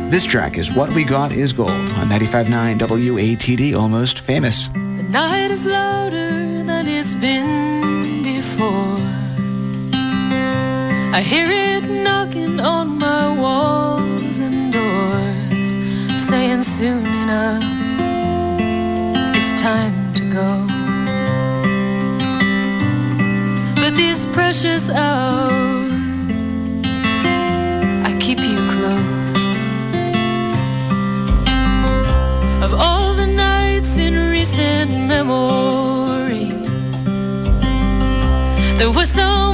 This 0.08 0.24
track 0.24 0.56
is 0.56 0.72
What 0.72 0.90
We 0.94 1.02
Got 1.02 1.32
Is 1.32 1.52
Gold 1.52 1.70
on 1.70 2.08
95.9 2.08 2.78
WATD 2.78 3.74
Almost 3.74 4.20
Famous. 4.20 4.68
The 4.68 5.02
night 5.02 5.50
is 5.50 5.66
louder 5.66 6.62
than 6.62 6.86
it's 6.86 7.16
been 7.16 8.22
before. 8.22 9.03
I 11.16 11.20
hear 11.22 11.46
it 11.48 11.84
knocking 11.88 12.58
on 12.58 12.98
my 12.98 13.38
walls 13.38 14.40
and 14.40 14.72
doors, 14.72 15.70
saying 16.28 16.64
soon 16.64 17.06
enough, 17.06 17.62
it's 19.36 19.54
time 19.62 20.12
to 20.14 20.22
go. 20.38 20.66
But 23.76 23.94
these 23.94 24.26
precious 24.34 24.90
hours, 24.90 26.36
I 28.08 28.10
keep 28.18 28.40
you 28.40 28.58
close. 28.74 29.44
Of 32.64 32.74
all 32.74 33.14
the 33.14 33.28
nights 33.28 33.98
in 33.98 34.14
recent 34.32 34.90
memory, 35.06 36.50
there 38.78 38.90
were 38.90 39.04
so 39.04 39.53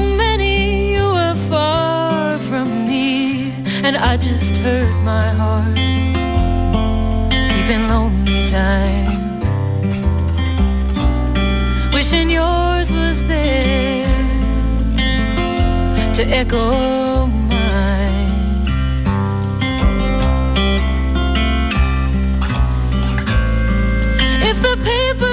and 3.91 4.05
I 4.05 4.17
just 4.17 4.57
hurt 4.59 4.93
my 5.03 5.31
heart. 5.31 5.77
Keeping 7.51 7.89
lonely 7.89 8.47
time, 8.47 9.41
wishing 11.93 12.31
yours 12.31 12.93
was 12.93 13.19
there 13.27 14.07
to 16.17 16.23
echo 16.41 17.27
mine. 17.27 18.69
If 24.51 24.57
the 24.67 24.77
paper 24.91 25.30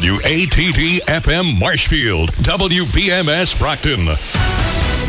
WATD 0.00 1.00
FM 1.00 1.58
Marshfield, 1.58 2.30
WBMS 2.30 3.58
Brockton. 3.58 4.06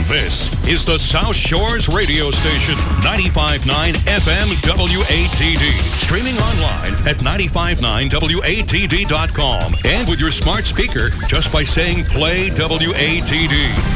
This 0.10 0.52
is 0.68 0.84
the 0.84 1.00
South 1.00 1.34
Shores 1.34 1.88
radio 1.88 2.30
station, 2.32 2.76
95.9 3.00 3.94
FM 3.94 4.48
WATD. 4.62 5.80
Streaming 5.80 6.38
online 6.40 6.96
at 7.08 7.20
959WATD.com. 7.20 9.74
And 9.86 10.10
with 10.10 10.20
your 10.20 10.32
smart 10.32 10.66
speaker, 10.66 11.10
just 11.30 11.54
by 11.54 11.64
saying 11.64 12.04
play 12.06 12.50
WATD. 12.50 13.91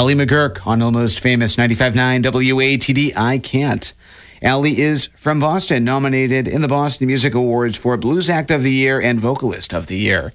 Allie 0.00 0.14
McGurk 0.14 0.66
on 0.66 0.80
Almost 0.80 1.20
Famous 1.20 1.56
95.9 1.56 2.22
WATD. 2.22 3.14
I 3.18 3.36
Can't. 3.36 3.92
Allie 4.40 4.80
is 4.80 5.10
from 5.14 5.40
Boston, 5.40 5.84
nominated 5.84 6.48
in 6.48 6.62
the 6.62 6.68
Boston 6.68 7.06
Music 7.06 7.34
Awards 7.34 7.76
for 7.76 7.98
Blues 7.98 8.30
Act 8.30 8.50
of 8.50 8.62
the 8.62 8.72
Year 8.72 8.98
and 8.98 9.20
Vocalist 9.20 9.74
of 9.74 9.88
the 9.88 9.98
Year. 9.98 10.32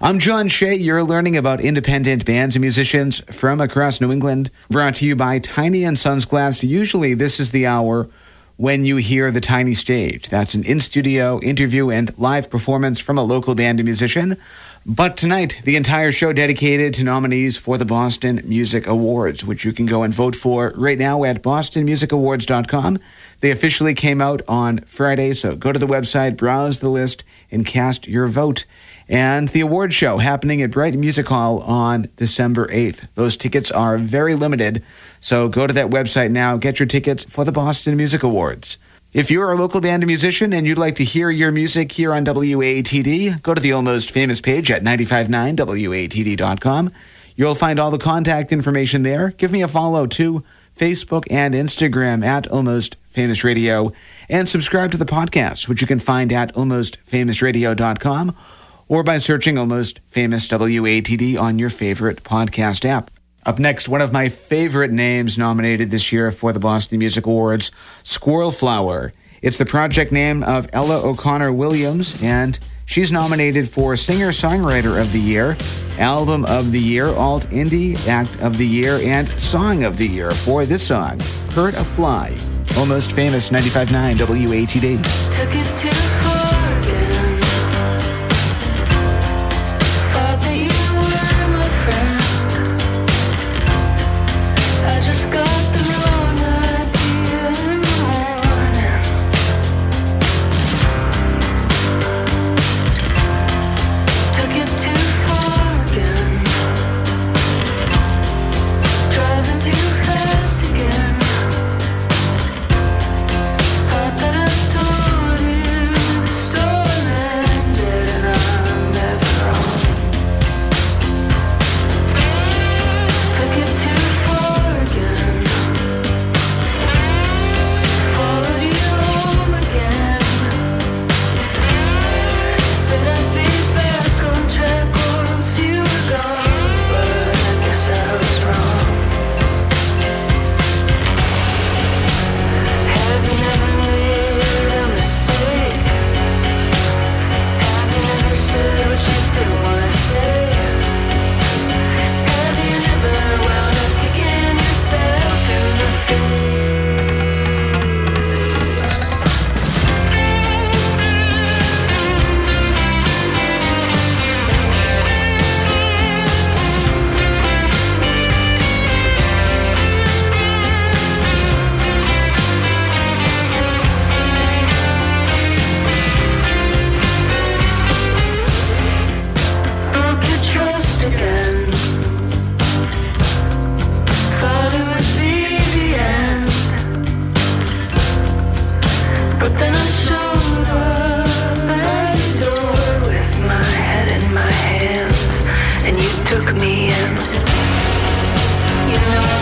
I'm 0.00 0.20
John 0.20 0.46
Shea. 0.46 0.76
You're 0.76 1.02
learning 1.02 1.36
about 1.36 1.60
independent 1.60 2.24
bands 2.24 2.54
and 2.54 2.60
musicians 2.60 3.18
from 3.34 3.60
across 3.60 4.00
New 4.00 4.12
England, 4.12 4.52
brought 4.70 4.94
to 4.94 5.04
you 5.04 5.16
by 5.16 5.40
Tiny 5.40 5.82
and 5.82 5.98
Sons 5.98 6.24
Glass. 6.24 6.62
Usually, 6.62 7.14
this 7.14 7.40
is 7.40 7.50
the 7.50 7.66
hour 7.66 8.08
when 8.56 8.84
you 8.84 8.98
hear 8.98 9.32
the 9.32 9.40
Tiny 9.40 9.74
Stage. 9.74 10.28
That's 10.28 10.54
an 10.54 10.62
in 10.62 10.78
studio 10.78 11.40
interview 11.40 11.90
and 11.90 12.16
live 12.18 12.50
performance 12.50 13.00
from 13.00 13.18
a 13.18 13.24
local 13.24 13.56
band 13.56 13.80
and 13.80 13.84
musician. 13.84 14.36
But 14.90 15.18
tonight, 15.18 15.60
the 15.64 15.76
entire 15.76 16.10
show 16.10 16.32
dedicated 16.32 16.94
to 16.94 17.04
nominees 17.04 17.58
for 17.58 17.76
the 17.76 17.84
Boston 17.84 18.40
Music 18.46 18.86
Awards, 18.86 19.44
which 19.44 19.62
you 19.62 19.74
can 19.74 19.84
go 19.84 20.02
and 20.02 20.14
vote 20.14 20.34
for 20.34 20.72
right 20.76 20.98
now 20.98 21.24
at 21.24 21.42
bostonmusicawards.com. 21.42 22.98
They 23.40 23.50
officially 23.50 23.92
came 23.92 24.22
out 24.22 24.40
on 24.48 24.78
Friday, 24.86 25.34
so 25.34 25.56
go 25.56 25.72
to 25.72 25.78
the 25.78 25.86
website, 25.86 26.38
browse 26.38 26.80
the 26.80 26.88
list, 26.88 27.22
and 27.50 27.66
cast 27.66 28.08
your 28.08 28.28
vote. 28.28 28.64
And 29.10 29.48
the 29.48 29.60
award 29.60 29.92
show 29.92 30.16
happening 30.16 30.62
at 30.62 30.70
Brighton 30.70 31.00
Music 31.00 31.26
Hall 31.26 31.58
on 31.60 32.08
December 32.16 32.66
8th. 32.68 33.08
Those 33.14 33.36
tickets 33.36 33.70
are 33.70 33.98
very 33.98 34.34
limited, 34.34 34.82
so 35.20 35.50
go 35.50 35.66
to 35.66 35.74
that 35.74 35.90
website 35.90 36.30
now, 36.30 36.56
get 36.56 36.80
your 36.80 36.86
tickets 36.86 37.26
for 37.26 37.44
the 37.44 37.52
Boston 37.52 37.94
Music 37.94 38.22
Awards. 38.22 38.78
If 39.12 39.30
you're 39.30 39.50
a 39.50 39.56
local 39.56 39.80
band 39.80 40.06
musician 40.06 40.52
and 40.52 40.66
you'd 40.66 40.76
like 40.76 40.96
to 40.96 41.04
hear 41.04 41.30
your 41.30 41.50
music 41.50 41.92
here 41.92 42.12
on 42.12 42.26
WATD, 42.26 43.42
go 43.42 43.54
to 43.54 43.60
the 43.60 43.72
Almost 43.72 44.10
Famous 44.10 44.42
page 44.42 44.70
at 44.70 44.82
959WATD.com. 44.82 46.92
You'll 47.34 47.54
find 47.54 47.78
all 47.78 47.90
the 47.90 47.96
contact 47.96 48.52
information 48.52 49.04
there. 49.04 49.30
Give 49.30 49.50
me 49.50 49.62
a 49.62 49.68
follow 49.68 50.06
to 50.08 50.44
Facebook 50.76 51.24
and 51.30 51.54
Instagram 51.54 52.22
at 52.22 52.48
Almost 52.48 52.96
Famous 53.06 53.44
Radio 53.44 53.94
and 54.28 54.46
subscribe 54.46 54.90
to 54.90 54.98
the 54.98 55.06
podcast, 55.06 55.68
which 55.68 55.80
you 55.80 55.86
can 55.86 56.00
find 56.00 56.30
at 56.30 56.54
almostfamousradio.com 56.54 58.36
or 58.88 59.02
by 59.02 59.16
searching 59.16 59.56
Almost 59.56 60.00
Famous 60.00 60.46
WATD 60.48 61.38
on 61.38 61.58
your 61.58 61.70
favorite 61.70 62.22
podcast 62.24 62.84
app. 62.84 63.10
Up 63.46 63.58
next, 63.58 63.88
one 63.88 64.00
of 64.00 64.12
my 64.12 64.28
favorite 64.28 64.90
names 64.90 65.38
nominated 65.38 65.90
this 65.90 66.12
year 66.12 66.30
for 66.30 66.52
the 66.52 66.60
Boston 66.60 66.98
Music 66.98 67.26
Awards, 67.26 67.70
Squirrel 68.02 68.52
Flower. 68.52 69.12
It's 69.40 69.56
the 69.56 69.64
project 69.64 70.10
name 70.10 70.42
of 70.42 70.68
Ella 70.72 71.00
O'Connor 71.02 71.52
Williams, 71.52 72.20
and 72.22 72.58
she's 72.86 73.12
nominated 73.12 73.68
for 73.68 73.96
Singer 73.96 74.30
Songwriter 74.30 75.00
of 75.00 75.12
the 75.12 75.20
Year, 75.20 75.56
Album 75.98 76.44
of 76.46 76.72
the 76.72 76.80
Year, 76.80 77.08
Alt 77.08 77.44
Indie 77.44 77.96
Act 78.08 78.36
of 78.42 78.58
the 78.58 78.66
Year, 78.66 78.98
and 79.02 79.28
Song 79.28 79.84
of 79.84 79.96
the 79.96 80.06
Year 80.06 80.32
for 80.32 80.64
this 80.64 80.86
song, 80.86 81.20
Hurt 81.50 81.74
a 81.74 81.84
Fly. 81.84 82.36
Almost 82.76 83.12
famous 83.12 83.50
95.9 83.50 84.16
WATD. 84.16 86.37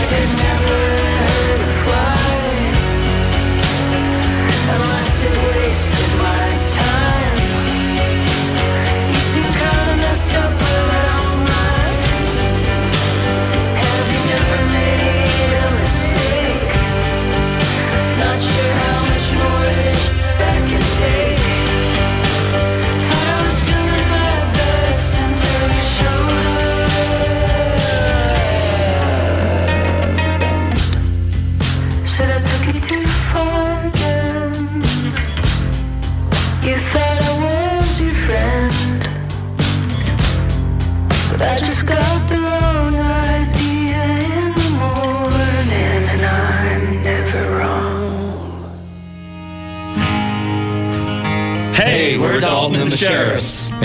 You 0.09 0.13
know 0.13 0.19
I 0.19 0.27
could 0.29 0.37
never 0.37 0.66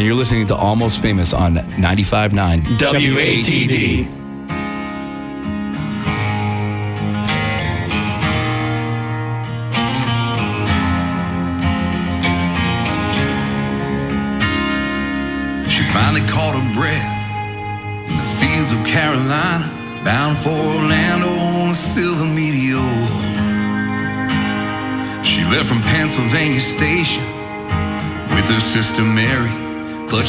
And 0.02 0.08
you're 0.08 0.16
listening 0.16 0.48
to 0.48 0.56
Almost 0.56 1.00
Famous 1.00 1.32
on 1.32 1.54
95.9 1.54 2.62
WATD. 2.78 4.21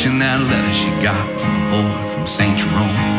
Clutching 0.03 0.19
that 0.19 0.41
letter 0.41 0.73
she 0.73 0.89
got 1.01 1.39
from 1.39 1.53
the 1.53 1.69
boy 1.71 2.13
from 2.13 2.27
St. 2.27 2.57
Jerome's. 2.57 3.12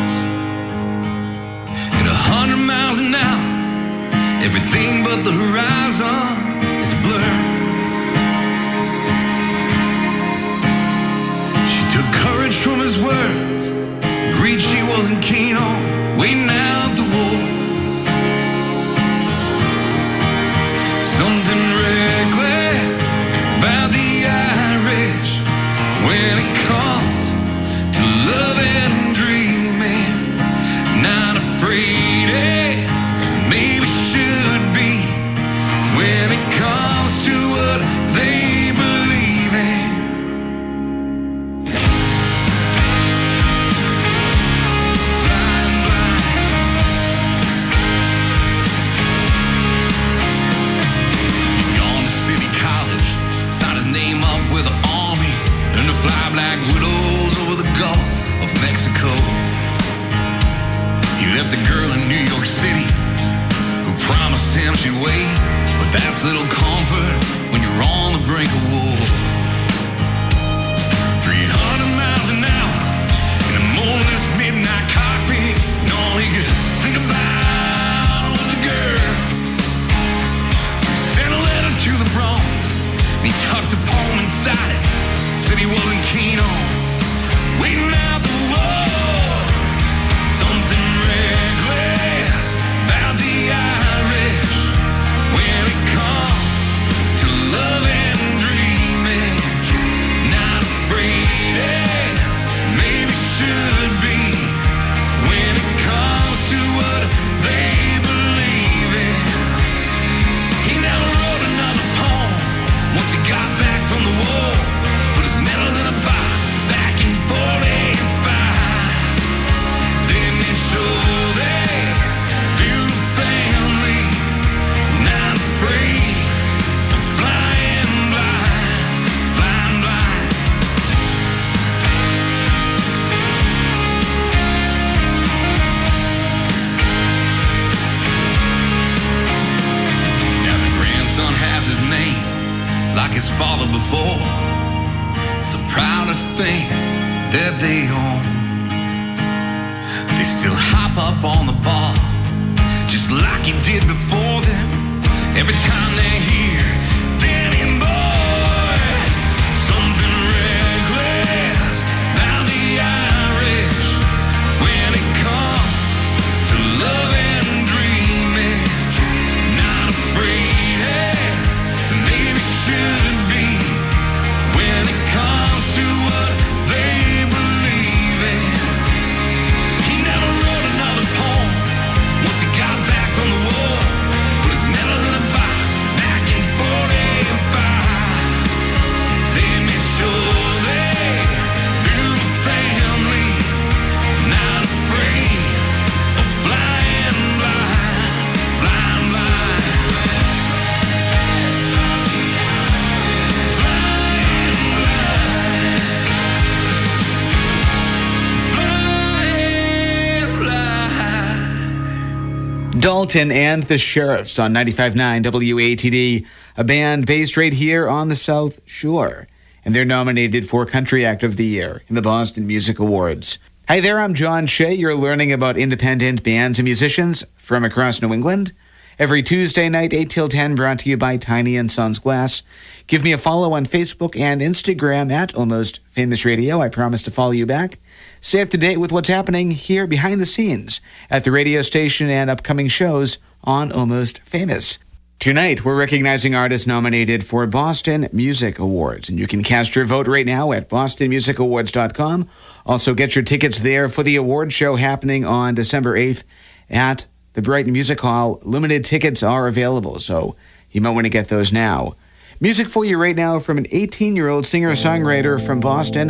Dalton 213.15 213.31
and 213.31 213.63
the 213.63 213.77
Sheriffs 213.77 214.39
on 214.39 214.51
95.9 214.53 215.23
WATD, 215.23 216.27
a 216.57 216.63
band 216.65 217.05
based 217.05 217.37
right 217.37 217.53
here 217.53 217.87
on 217.87 218.09
the 218.09 218.15
South 218.15 218.59
Shore. 218.65 219.29
And 219.63 219.73
they're 219.73 219.85
nominated 219.85 220.49
for 220.49 220.65
Country 220.65 221.05
Act 221.05 221.23
of 221.23 221.37
the 221.37 221.45
Year 221.45 221.81
in 221.87 221.95
the 221.95 222.01
Boston 222.01 222.45
Music 222.45 222.77
Awards. 222.77 223.39
Hi 223.69 223.79
there, 223.79 224.01
I'm 224.01 224.15
John 224.15 224.47
Shea. 224.47 224.73
You're 224.73 224.95
learning 224.95 225.31
about 225.31 225.55
independent 225.55 226.23
bands 226.23 226.59
and 226.59 226.65
musicians 226.65 227.23
from 227.37 227.63
across 227.63 228.01
New 228.01 228.13
England. 228.13 228.51
Every 228.99 229.23
Tuesday 229.23 229.69
night, 229.69 229.93
8 229.93 230.09
till 230.09 230.27
10, 230.27 230.55
brought 230.55 230.79
to 230.79 230.89
you 230.89 230.97
by 230.97 231.15
Tiny 231.15 231.55
and 231.55 231.71
Sons 231.71 231.99
Glass. 231.99 232.43
Give 232.87 233.01
me 233.01 233.13
a 233.13 233.17
follow 233.17 233.53
on 233.53 233.65
Facebook 233.65 234.19
and 234.19 234.41
Instagram 234.41 235.09
at 235.09 235.33
Almost 235.35 235.79
Famous 235.87 236.25
Radio. 236.25 236.59
I 236.59 236.67
promise 236.67 237.01
to 237.03 237.11
follow 237.11 237.31
you 237.31 237.45
back. 237.45 237.79
Stay 238.25 238.41
up 238.41 238.49
to 238.49 238.57
date 238.57 238.79
with 238.79 238.91
what's 238.91 239.07
happening 239.07 239.51
here 239.51 239.85
behind 239.85 240.19
the 240.19 240.25
scenes 240.25 240.81
at 241.11 241.23
the 241.23 241.31
radio 241.31 241.61
station 241.61 242.09
and 242.09 242.27
upcoming 242.27 242.67
shows 242.67 243.19
on 243.43 243.71
Almost 243.71 244.17
Famous. 244.21 244.79
Tonight, 245.19 245.63
we're 245.63 245.77
recognizing 245.77 246.33
artists 246.33 246.65
nominated 246.65 247.23
for 247.23 247.45
Boston 247.45 248.09
Music 248.11 248.57
Awards, 248.57 249.09
and 249.09 249.19
you 249.19 249.27
can 249.27 249.43
cast 249.43 249.75
your 249.75 249.85
vote 249.85 250.07
right 250.07 250.25
now 250.25 250.53
at 250.53 250.69
bostonmusicawards.com. 250.69 252.27
Also, 252.65 252.95
get 252.95 253.15
your 253.15 253.23
tickets 253.23 253.59
there 253.59 253.89
for 253.89 254.01
the 254.01 254.15
award 254.15 254.51
show 254.51 254.75
happening 254.75 255.23
on 255.23 255.53
December 255.53 255.95
8th 255.95 256.23
at 256.67 257.05
the 257.33 257.43
Brighton 257.43 257.73
Music 257.73 257.99
Hall. 257.99 258.39
Limited 258.41 258.85
tickets 258.85 259.21
are 259.21 259.45
available, 259.45 259.99
so 259.99 260.35
you 260.71 260.81
might 260.81 260.95
want 260.95 261.05
to 261.05 261.11
get 261.11 261.27
those 261.27 261.53
now. 261.53 261.93
Music 262.41 262.69
for 262.69 262.83
you 262.83 262.99
right 262.99 263.15
now 263.15 263.37
from 263.37 263.59
an 263.59 263.67
18 263.69 264.15
year 264.15 264.29
old 264.29 264.47
singer 264.47 264.71
songwriter 264.71 265.39
from 265.39 265.59
Boston, 265.59 266.09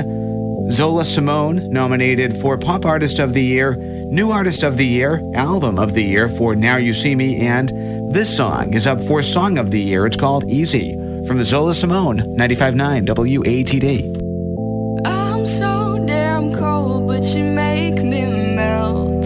Zola 0.71 1.05
Simone, 1.05 1.69
nominated 1.69 2.35
for 2.35 2.57
Pop 2.57 2.85
Artist 2.85 3.19
of 3.19 3.33
the 3.33 3.43
Year, 3.43 3.75
New 3.75 4.31
Artist 4.31 4.63
of 4.63 4.77
the 4.77 4.85
Year, 4.85 5.21
Album 5.35 5.77
of 5.77 5.93
the 5.93 6.03
Year 6.03 6.27
for 6.27 6.55
Now 6.55 6.77
You 6.77 6.91
See 6.91 7.15
Me, 7.15 7.45
and 7.45 7.69
this 8.11 8.35
song 8.35 8.73
is 8.73 8.87
up 8.87 9.01
for 9.03 9.21
Song 9.21 9.57
of 9.57 9.71
the 9.71 9.79
Year. 9.79 10.05
It's 10.05 10.17
called 10.17 10.43
Easy 10.45 10.95
from 11.27 11.37
the 11.37 11.45
Zola 11.45 11.75
Simone, 11.75 12.19
95.9 12.35 13.05
WATD. 13.05 15.05
I'm 15.05 15.45
so 15.45 16.03
damn 16.05 16.53
cold, 16.53 17.07
but 17.07 17.23
you 17.23 17.43
make 17.43 18.03
me 18.03 18.55
melt. 18.55 19.25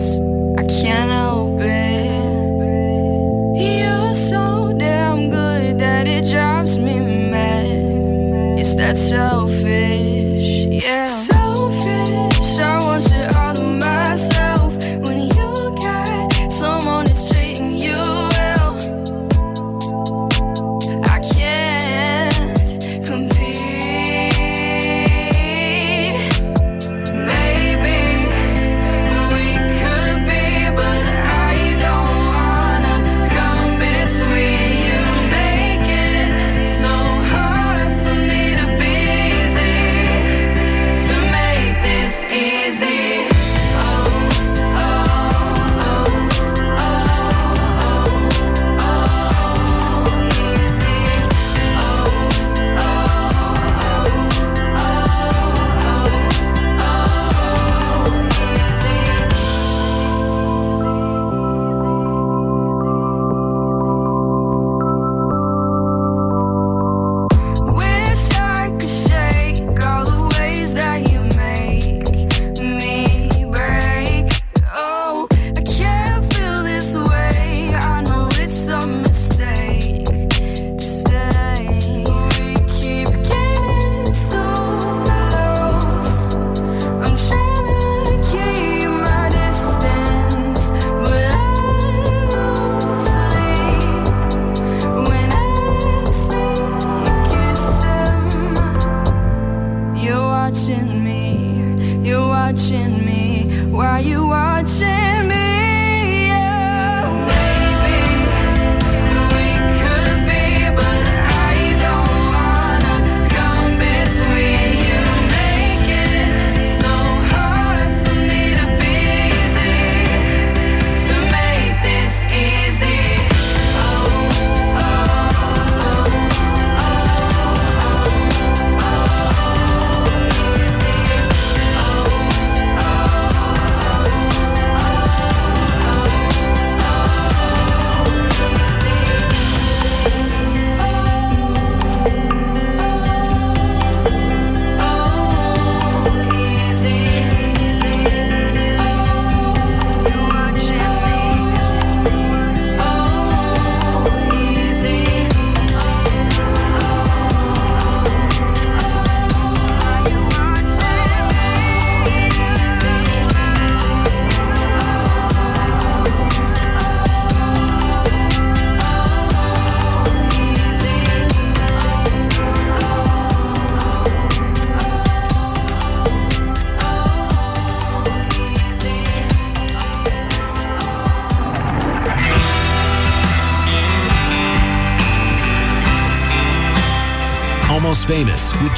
I 0.59 0.67
can't 0.67 1.09
help 1.09 1.61
it. 1.61 2.19
You're 3.79 4.13
so 4.13 4.75
damn 4.77 5.29
good 5.29 5.79
that 5.79 6.07
it 6.07 6.29
drives 6.29 6.77
me 6.77 6.99
mad. 6.99 8.59
Is 8.59 8.75
that 8.75 8.97
selfish? 8.97 9.58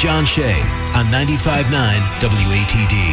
John 0.01 0.25
Shea 0.25 0.59
on 0.95 1.05
95.9 1.11 1.69
WATD. 2.21 3.10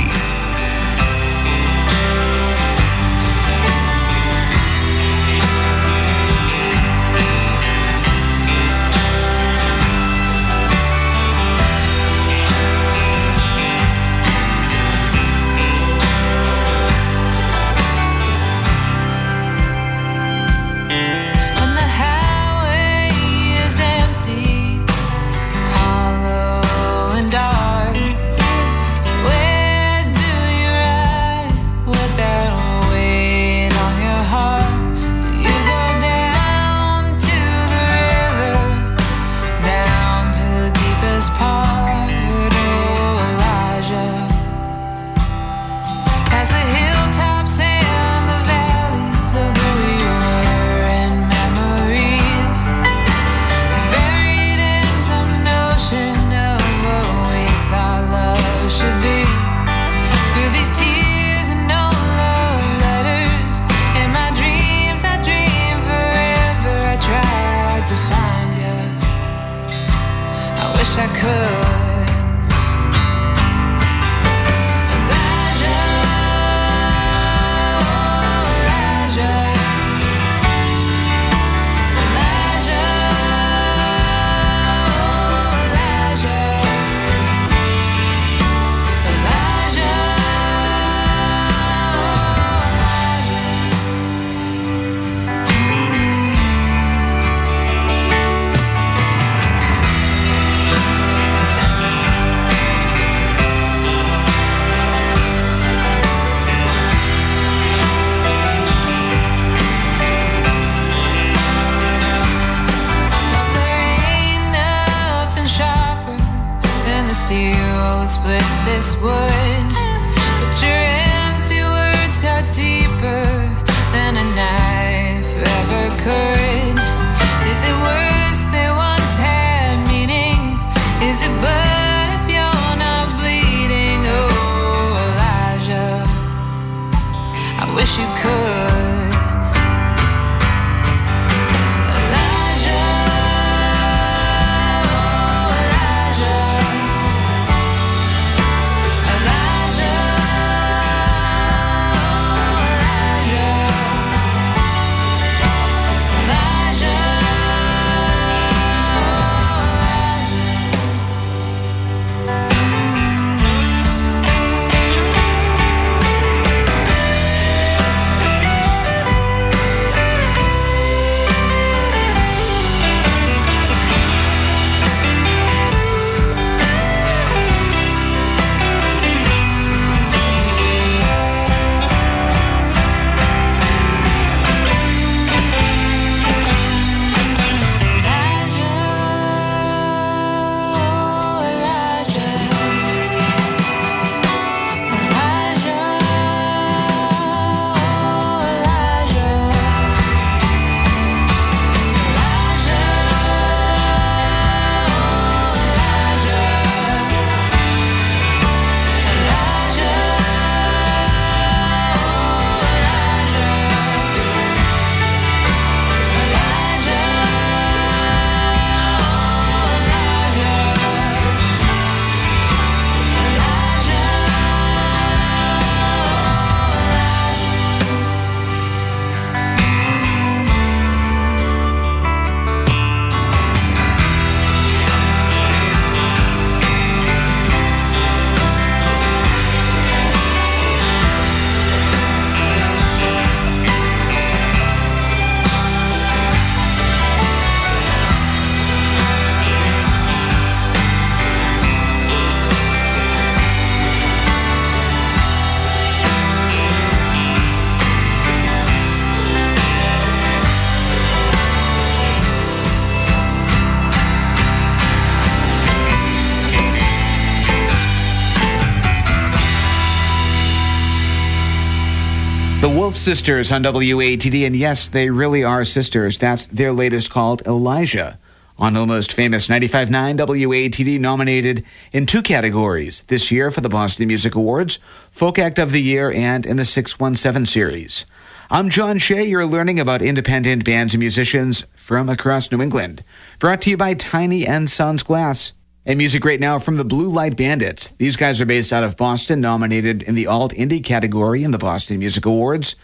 Sisters 273.08 273.50
on 273.52 273.62
WATD, 273.62 274.44
and 274.44 274.54
yes, 274.54 274.88
they 274.88 275.08
really 275.08 275.42
are 275.42 275.64
sisters. 275.64 276.18
That's 276.18 276.44
their 276.44 276.74
latest 276.74 277.08
called 277.08 277.40
Elijah. 277.46 278.18
On 278.58 278.76
Almost 278.76 279.14
Famous 279.14 279.48
95.9 279.48 280.18
WATD 280.18 281.00
nominated 281.00 281.64
in 281.90 282.04
two 282.04 282.20
categories 282.20 283.04
this 283.08 283.32
year 283.32 283.50
for 283.50 283.62
the 283.62 283.70
Boston 283.70 284.08
Music 284.08 284.34
Awards, 284.34 284.78
Folk 285.10 285.38
Act 285.38 285.58
of 285.58 285.72
the 285.72 285.80
Year 285.80 286.12
and 286.12 286.44
in 286.44 286.58
the 286.58 286.66
617 286.66 287.46
series. 287.46 288.04
I'm 288.50 288.68
John 288.68 288.98
Shea. 288.98 289.24
You're 289.24 289.46
learning 289.46 289.80
about 289.80 290.02
independent 290.02 290.66
bands 290.66 290.92
and 290.92 291.00
musicians 291.00 291.64
from 291.76 292.10
across 292.10 292.52
New 292.52 292.60
England. 292.60 293.02
Brought 293.38 293.62
to 293.62 293.70
you 293.70 293.78
by 293.78 293.94
Tiny 293.94 294.46
and 294.46 294.68
Sons 294.68 295.02
Glass. 295.02 295.54
And 295.88 295.96
music 295.96 296.22
right 296.26 296.38
now 296.38 296.58
from 296.58 296.76
the 296.76 296.84
Blue 296.84 297.08
Light 297.08 297.34
Bandits. 297.34 297.92
These 297.92 298.16
guys 298.16 298.42
are 298.42 298.44
based 298.44 298.74
out 298.74 298.84
of 298.84 298.98
Boston, 298.98 299.40
nominated 299.40 300.02
in 300.02 300.16
the 300.16 300.26
Alt 300.26 300.52
Indie 300.52 300.84
category 300.84 301.42
in 301.42 301.50
the 301.50 301.56
Boston 301.56 301.98
Music 301.98 302.26
Awards. 302.26 302.76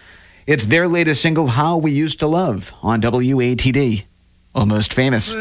It's 0.46 0.64
their 0.64 0.88
latest 0.88 1.20
single, 1.20 1.48
How 1.48 1.76
We 1.76 1.92
Used 1.92 2.18
to 2.20 2.26
Love, 2.26 2.72
on 2.82 3.02
WATD. 3.02 4.04
Almost 4.54 4.94
famous. 4.94 5.34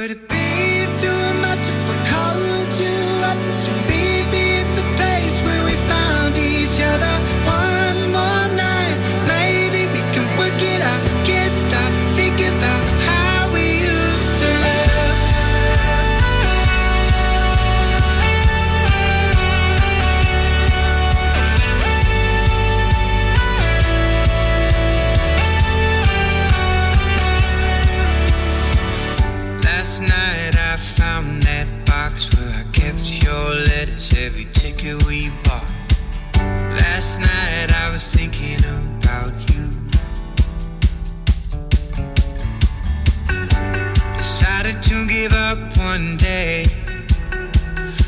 to 44.83 45.07
give 45.07 45.31
up 45.31 45.57
one 45.77 46.17
day? 46.17 46.65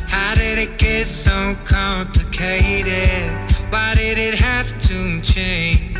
How 0.08 0.36
did 0.36 0.60
it 0.60 0.78
get 0.78 1.08
so 1.08 1.56
complicated? 1.64 3.32
Why 3.70 3.96
did 3.96 4.18
it 4.18 4.36
have 4.36 4.68
to 4.88 5.22
change? 5.22 5.98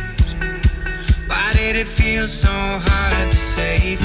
Why 1.28 1.52
did 1.54 1.76
it 1.76 1.86
feel 1.86 2.26
so 2.26 2.50
hard 2.52 3.32
to 3.32 3.38
save? 3.38 4.00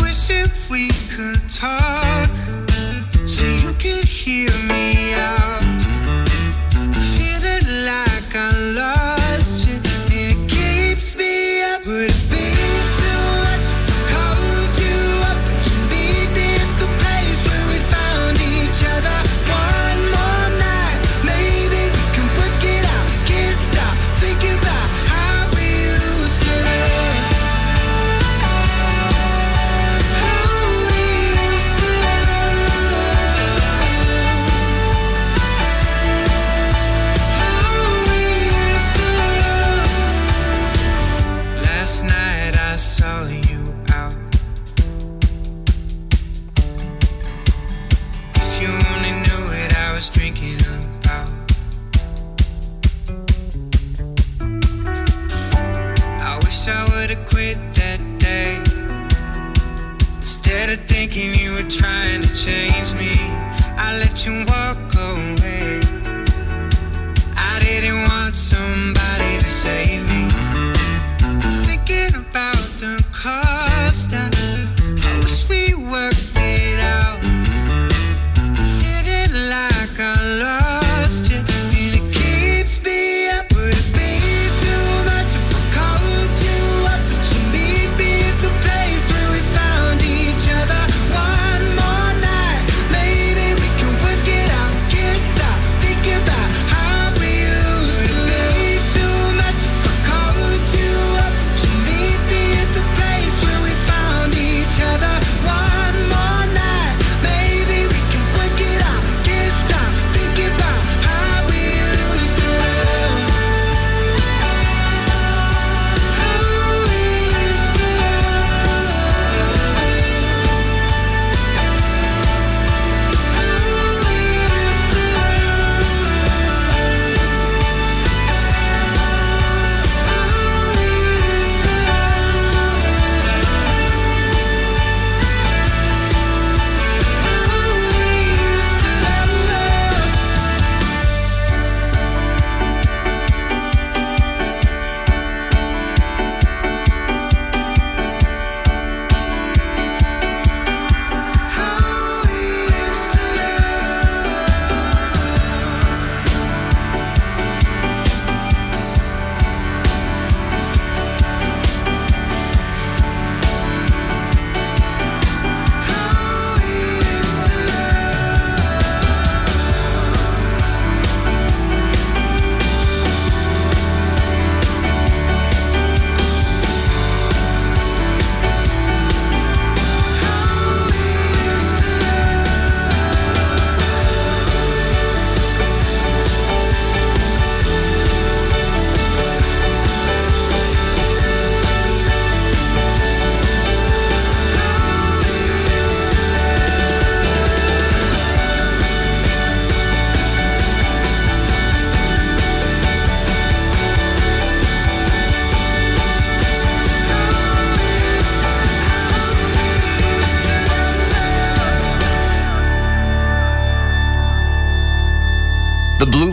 Wish 0.00 0.30
if 0.30 0.70
we 0.70 0.88
could 1.14 1.42
talk 1.50 2.30
so 3.26 3.44
you 3.44 3.74
could 3.74 4.06
hear 4.06 4.50
me 4.68 5.12
out. 5.14 5.69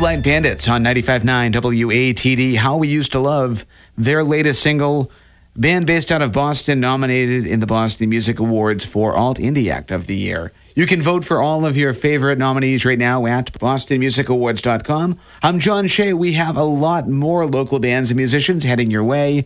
Blue 0.08 0.14
Light 0.14 0.24
Bandits 0.24 0.70
on 0.70 0.86
95.9 0.86 1.52
WATD. 1.52 2.56
How 2.56 2.78
We 2.78 2.88
Used 2.88 3.12
to 3.12 3.20
Love, 3.20 3.66
their 3.98 4.24
latest 4.24 4.64
single, 4.64 5.12
band 5.54 5.86
based 5.86 6.14
out 6.14 6.22
of 6.22 6.32
Boston, 6.32 6.80
nominated 6.80 7.46
in 7.46 7.60
the 7.60 7.68
Boston 7.68 8.10
Music 8.10 8.40
Awards 8.40 8.86
for 8.86 9.18
Alt 9.18 9.38
Indie 9.38 9.70
Act 9.70 9.92
of 9.92 10.08
the 10.08 10.16
Year. 10.16 10.54
You 10.76 10.86
can 10.86 11.02
vote 11.02 11.26
for 11.26 11.42
all 11.42 11.66
of 11.66 11.76
your 11.76 11.92
favorite 11.92 12.40
nominees 12.40 12.86
right 12.86 12.98
now 12.98 13.26
at 13.26 13.52
bostonmusicawards.com. 13.52 15.20
I'm 15.44 15.60
John 15.60 15.88
Shea. 15.88 16.14
We 16.14 16.32
have 16.34 16.56
a 16.56 16.64
lot 16.64 17.10
more 17.10 17.46
local 17.46 17.80
bands 17.80 18.10
and 18.10 18.16
musicians 18.16 18.64
heading 18.64 18.90
your 18.90 19.04
way. 19.04 19.46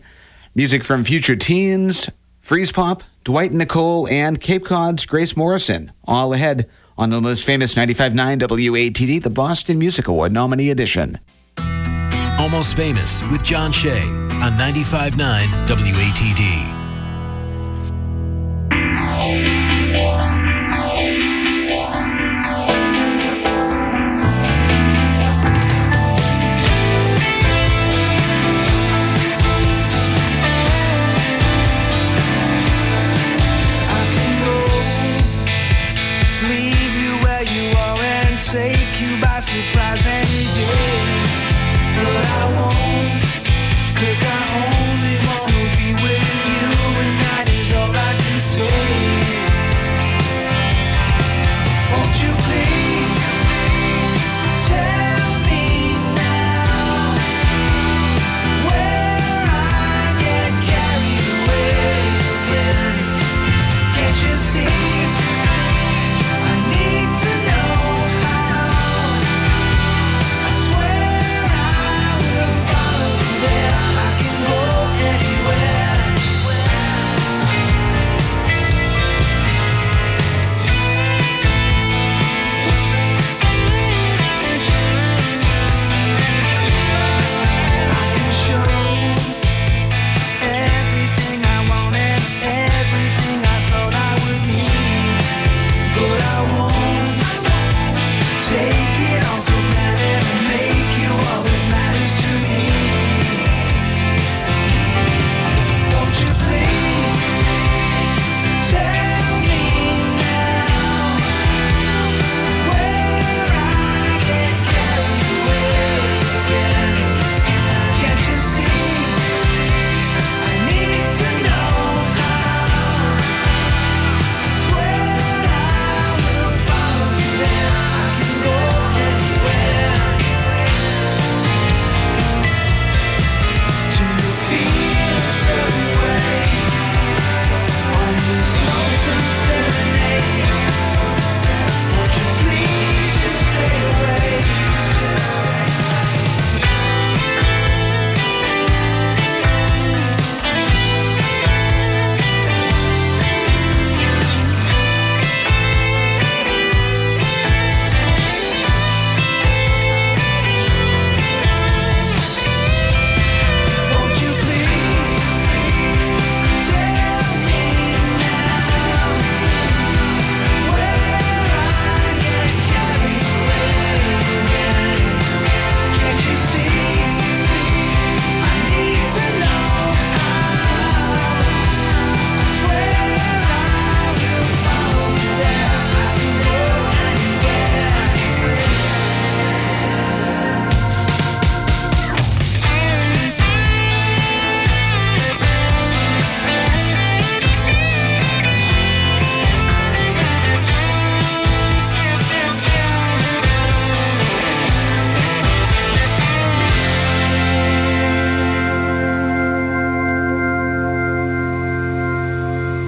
Music 0.54 0.84
from 0.84 1.02
Future 1.02 1.34
Teens, 1.34 2.08
Freeze 2.38 2.70
Pop, 2.70 3.02
Dwight 3.24 3.50
Nicole, 3.50 4.06
and 4.06 4.40
Cape 4.40 4.64
Cod's 4.64 5.06
Grace 5.06 5.36
Morrison, 5.36 5.90
all 6.04 6.32
ahead 6.32 6.70
on 6.98 7.12
Almost 7.12 7.44
Famous 7.44 7.74
95.9 7.74 8.40
WATD, 8.40 9.22
the 9.22 9.30
Boston 9.30 9.78
Music 9.78 10.08
Award 10.08 10.32
nominee 10.32 10.70
edition. 10.70 11.18
Almost 12.38 12.74
Famous 12.74 13.22
with 13.30 13.42
John 13.42 13.72
Shea 13.72 14.02
on 14.02 14.52
95.9 14.58 15.12
WATD. 15.66 16.71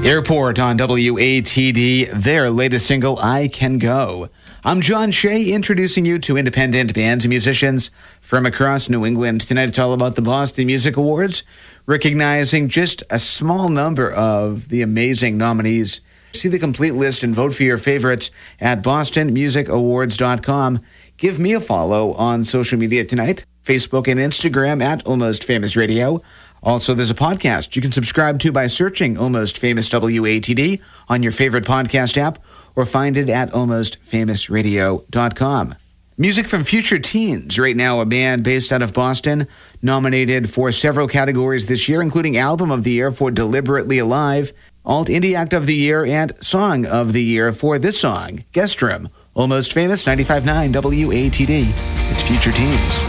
Airport 0.04 0.58
on 0.58 0.76
WATD, 0.76 2.10
their 2.10 2.50
latest 2.50 2.86
single, 2.86 3.18
I 3.20 3.48
Can 3.48 3.78
Go. 3.78 4.28
I'm 4.62 4.82
John 4.82 5.10
Shea, 5.10 5.50
introducing 5.50 6.04
you 6.04 6.18
to 6.18 6.36
independent 6.36 6.92
bands 6.92 7.24
and 7.24 7.30
musicians 7.30 7.90
from 8.20 8.44
across 8.44 8.90
New 8.90 9.06
England. 9.06 9.40
Tonight 9.40 9.70
it's 9.70 9.78
all 9.78 9.94
about 9.94 10.14
the 10.14 10.20
Boston 10.20 10.66
Music 10.66 10.98
Awards, 10.98 11.42
recognizing 11.86 12.68
just 12.68 13.02
a 13.08 13.18
small 13.18 13.70
number 13.70 14.12
of 14.12 14.68
the 14.68 14.82
amazing 14.82 15.38
nominees. 15.38 16.02
See 16.34 16.50
the 16.50 16.58
complete 16.58 16.92
list 16.92 17.22
and 17.22 17.34
vote 17.34 17.54
for 17.54 17.62
your 17.62 17.78
favorites 17.78 18.30
at 18.60 18.82
bostonmusicawards.com. 18.82 20.80
Give 21.16 21.38
me 21.38 21.54
a 21.54 21.60
follow 21.60 22.12
on 22.12 22.44
social 22.44 22.78
media 22.78 23.06
tonight 23.06 23.46
Facebook 23.64 24.06
and 24.06 24.20
Instagram 24.20 24.82
at 24.82 25.06
Almost 25.06 25.44
Famous 25.44 25.74
Radio. 25.76 26.20
Also, 26.64 26.94
there's 26.94 27.10
a 27.10 27.14
podcast 27.14 27.76
you 27.76 27.82
can 27.82 27.92
subscribe 27.92 28.40
to 28.40 28.50
by 28.50 28.66
searching 28.66 29.18
Almost 29.18 29.58
Famous 29.58 29.90
WATD 29.90 30.80
on 31.08 31.22
your 31.22 31.32
favorite 31.32 31.64
podcast 31.64 32.16
app 32.16 32.38
or 32.74 32.86
find 32.86 33.18
it 33.18 33.28
at 33.28 33.50
almostfamousradio.com. 33.50 35.74
Music 36.16 36.46
from 36.46 36.62
Future 36.62 37.00
Teens, 37.00 37.58
right 37.58 37.74
now 37.76 38.00
a 38.00 38.06
band 38.06 38.44
based 38.44 38.70
out 38.72 38.82
of 38.82 38.94
Boston, 38.94 39.48
nominated 39.82 40.48
for 40.48 40.70
several 40.70 41.08
categories 41.08 41.66
this 41.66 41.88
year, 41.88 42.00
including 42.00 42.36
Album 42.36 42.70
of 42.70 42.84
the 42.84 42.92
Year 42.92 43.10
for 43.10 43.32
Deliberately 43.32 43.98
Alive, 43.98 44.52
Alt 44.84 45.08
Indie 45.08 45.34
Act 45.34 45.52
of 45.52 45.66
the 45.66 45.74
Year, 45.74 46.04
and 46.04 46.32
Song 46.42 46.86
of 46.86 47.12
the 47.12 47.22
Year 47.22 47.52
for 47.52 47.80
this 47.80 47.98
song, 47.98 48.44
Guest 48.52 48.80
Room. 48.80 49.08
Almost 49.34 49.72
Famous 49.72 50.04
95.9 50.04 50.72
WATD. 50.72 51.72
It's 52.12 52.22
Future 52.22 52.52
Teens. 52.52 53.02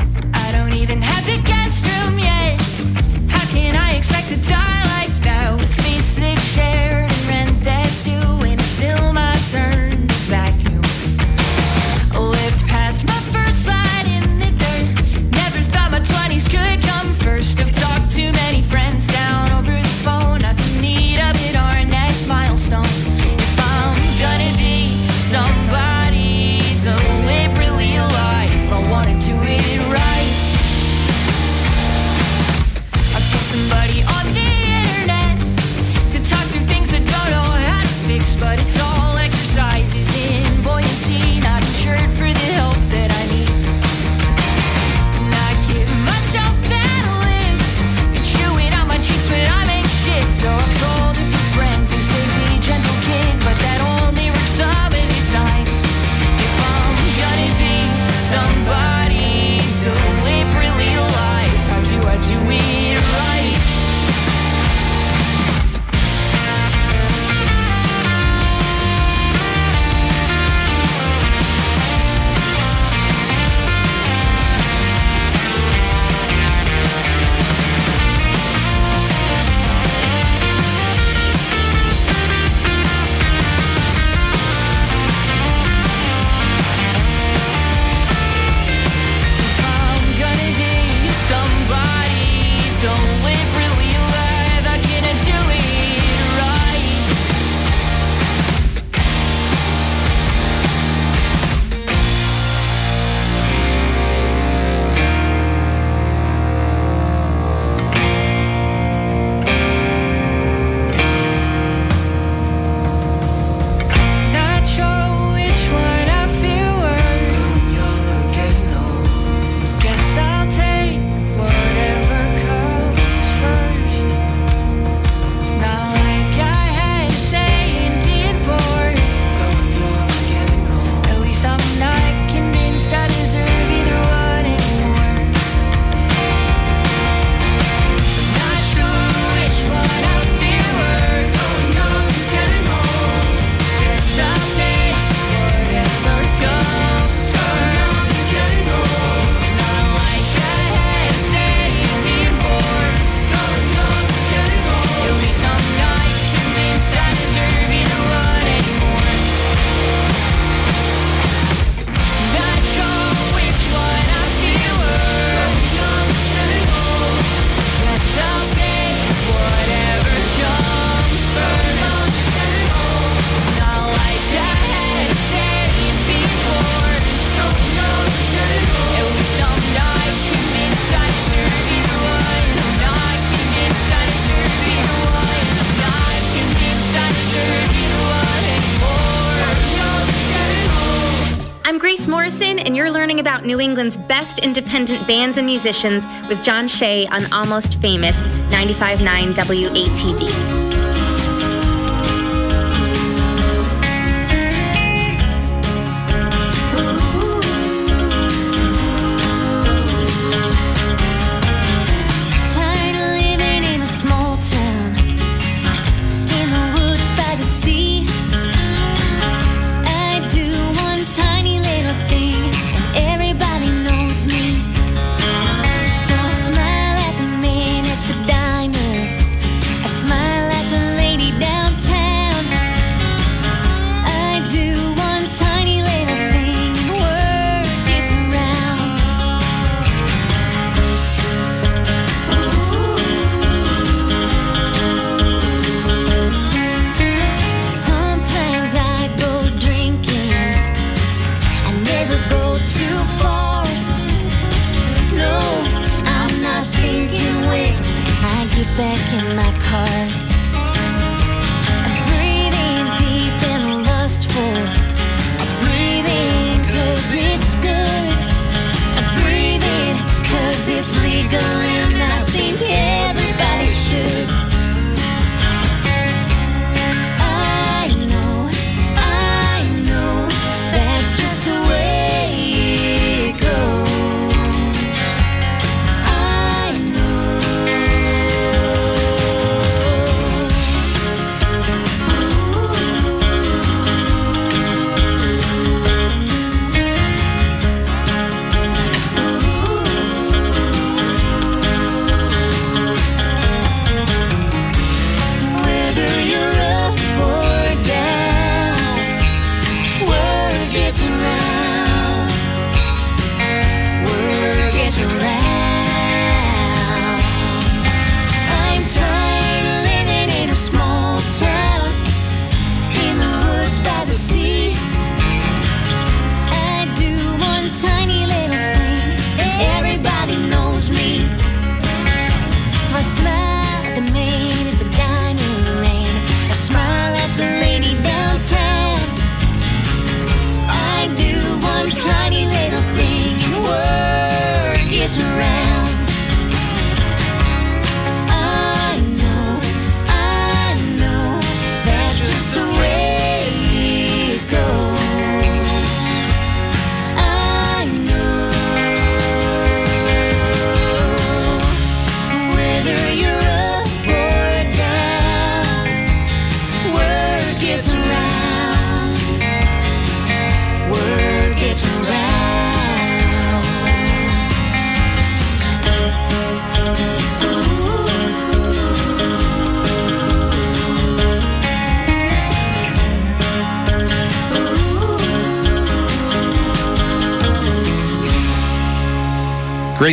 England's 193.66 193.98
best 193.98 194.38
independent 194.38 195.08
bands 195.08 195.40
and 195.40 195.48
musicians 195.48 196.06
with 196.30 196.44
John 196.44 196.68
Shea 196.68 197.08
on 197.08 197.22
Almost 197.34 197.82
Famous 197.82 198.16
95.9 198.54 199.34
WATD. 199.34 200.65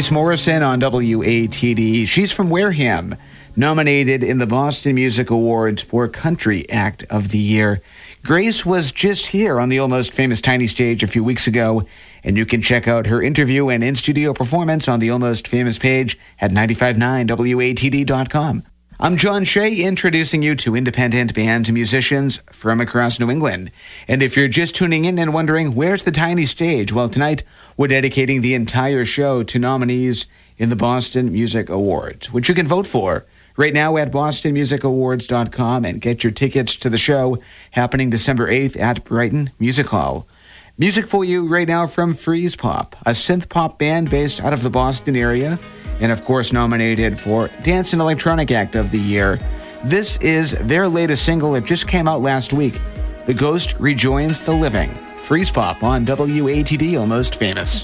Grace 0.02 0.10
Morrison 0.10 0.64
on 0.64 0.80
WATD. 0.80 2.08
She's 2.08 2.32
from 2.32 2.50
Wareham, 2.50 3.14
nominated 3.54 4.24
in 4.24 4.38
the 4.38 4.48
Boston 4.48 4.96
Music 4.96 5.30
Awards 5.30 5.80
for 5.80 6.08
Country 6.08 6.68
Act 6.68 7.04
of 7.04 7.28
the 7.28 7.38
Year. 7.38 7.80
Grace 8.24 8.66
was 8.66 8.90
just 8.90 9.28
here 9.28 9.60
on 9.60 9.68
the 9.68 9.78
almost 9.78 10.12
famous 10.12 10.40
Tiny 10.40 10.66
Stage 10.66 11.04
a 11.04 11.06
few 11.06 11.22
weeks 11.22 11.46
ago, 11.46 11.86
and 12.24 12.36
you 12.36 12.44
can 12.44 12.62
check 12.62 12.88
out 12.88 13.06
her 13.06 13.22
interview 13.22 13.68
and 13.68 13.84
in 13.84 13.94
studio 13.94 14.34
performance 14.34 14.88
on 14.88 14.98
the 14.98 15.10
almost 15.10 15.46
famous 15.46 15.78
page 15.78 16.18
at 16.40 16.50
959watd.com. 16.50 18.71
I'm 19.02 19.16
John 19.16 19.44
Shea, 19.44 19.74
introducing 19.82 20.42
you 20.42 20.54
to 20.54 20.76
independent 20.76 21.34
bands 21.34 21.68
and 21.68 21.74
musicians 21.74 22.36
from 22.52 22.80
across 22.80 23.18
New 23.18 23.32
England. 23.32 23.72
And 24.06 24.22
if 24.22 24.36
you're 24.36 24.46
just 24.46 24.76
tuning 24.76 25.06
in 25.06 25.18
and 25.18 25.34
wondering, 25.34 25.74
where's 25.74 26.04
the 26.04 26.12
tiny 26.12 26.44
stage? 26.44 26.92
Well, 26.92 27.08
tonight 27.08 27.42
we're 27.76 27.88
dedicating 27.88 28.42
the 28.42 28.54
entire 28.54 29.04
show 29.04 29.42
to 29.42 29.58
nominees 29.58 30.28
in 30.56 30.70
the 30.70 30.76
Boston 30.76 31.32
Music 31.32 31.68
Awards, 31.68 32.32
which 32.32 32.48
you 32.48 32.54
can 32.54 32.68
vote 32.68 32.86
for 32.86 33.26
right 33.56 33.74
now 33.74 33.96
at 33.96 34.12
bostonmusicawards.com 34.12 35.84
and 35.84 36.00
get 36.00 36.22
your 36.22 36.32
tickets 36.32 36.76
to 36.76 36.88
the 36.88 36.96
show 36.96 37.42
happening 37.72 38.08
December 38.08 38.46
8th 38.46 38.78
at 38.78 39.02
Brighton 39.02 39.50
Music 39.58 39.88
Hall. 39.88 40.28
Music 40.78 41.06
for 41.06 41.22
you 41.22 41.48
right 41.48 41.68
now 41.68 41.86
from 41.86 42.14
Freeze 42.14 42.56
Pop, 42.56 42.96
a 43.04 43.10
synth 43.10 43.50
pop 43.50 43.78
band 43.78 44.08
based 44.08 44.42
out 44.42 44.54
of 44.54 44.62
the 44.62 44.70
Boston 44.70 45.14
area, 45.14 45.58
and 46.00 46.10
of 46.10 46.24
course 46.24 46.50
nominated 46.50 47.20
for 47.20 47.50
Dance 47.62 47.92
and 47.92 48.00
Electronic 48.00 48.50
Act 48.50 48.74
of 48.74 48.90
the 48.90 48.98
Year. 48.98 49.38
This 49.84 50.16
is 50.22 50.52
their 50.66 50.88
latest 50.88 51.26
single. 51.26 51.54
It 51.56 51.66
just 51.66 51.86
came 51.86 52.08
out 52.08 52.22
last 52.22 52.54
week. 52.54 52.80
The 53.26 53.34
Ghost 53.34 53.74
Rejoins 53.78 54.40
the 54.40 54.54
Living. 54.54 54.88
Freeze 55.18 55.50
Pop 55.50 55.82
on 55.82 56.06
WATD, 56.06 56.98
almost 56.98 57.34
famous. 57.34 57.82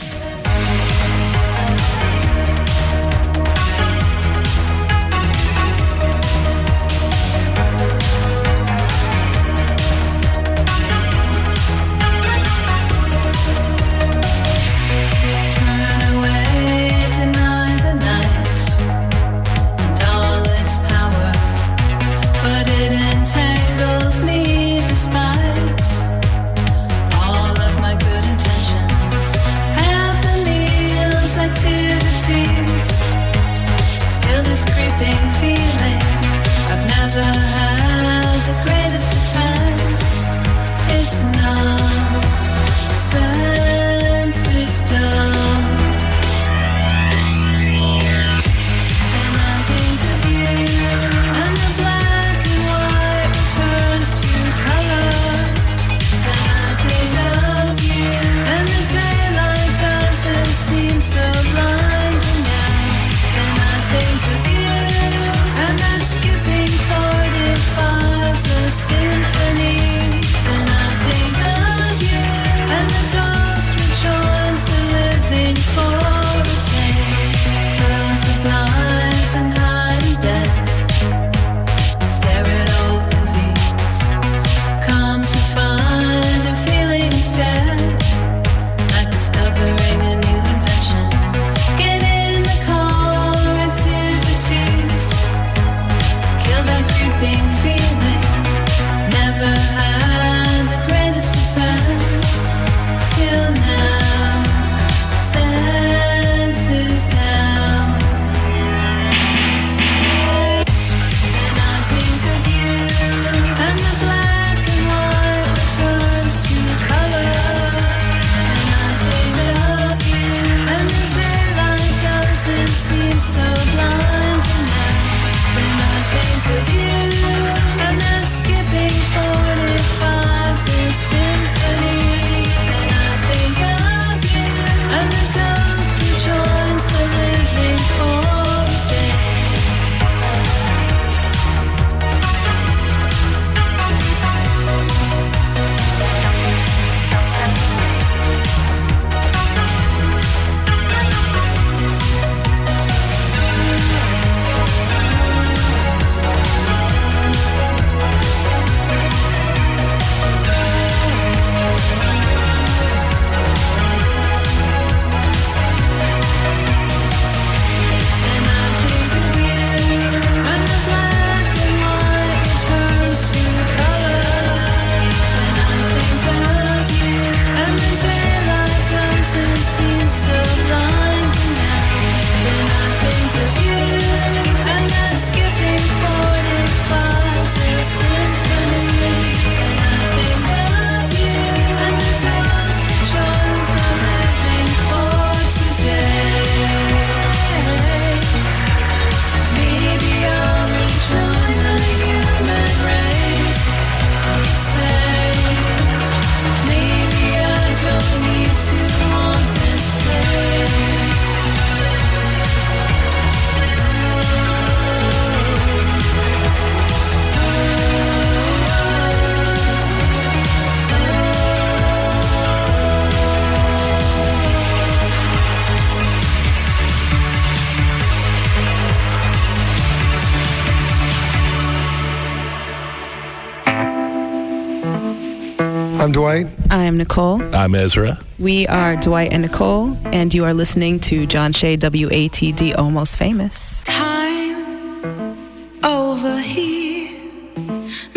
Dwight. 236.18 236.46
I 236.68 236.82
am 236.82 236.96
Nicole. 236.96 237.40
I'm 237.54 237.76
Ezra. 237.76 238.18
We 238.40 238.66
are 238.66 238.96
Dwight 238.96 239.32
and 239.32 239.42
Nicole, 239.42 239.96
and 240.06 240.34
you 240.34 240.44
are 240.46 240.52
listening 240.52 240.98
to 241.00 241.26
John 241.26 241.52
Shea 241.52 241.76
WATD 241.76 242.76
Almost 242.76 243.16
Famous. 243.16 243.84
Time 243.84 245.38
over 245.84 246.40
here, 246.40 247.16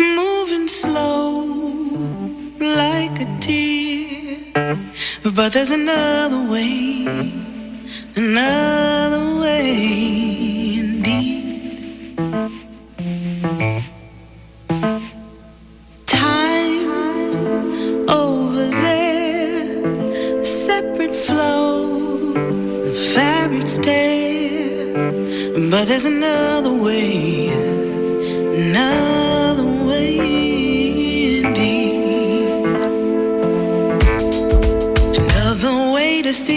moving 0.00 0.66
slow 0.66 1.42
like 2.58 3.20
a 3.20 3.38
tear. 3.38 4.76
But 5.22 5.52
there's 5.52 5.70
another 5.70 6.50
way, 6.50 7.06
see, 36.32 36.56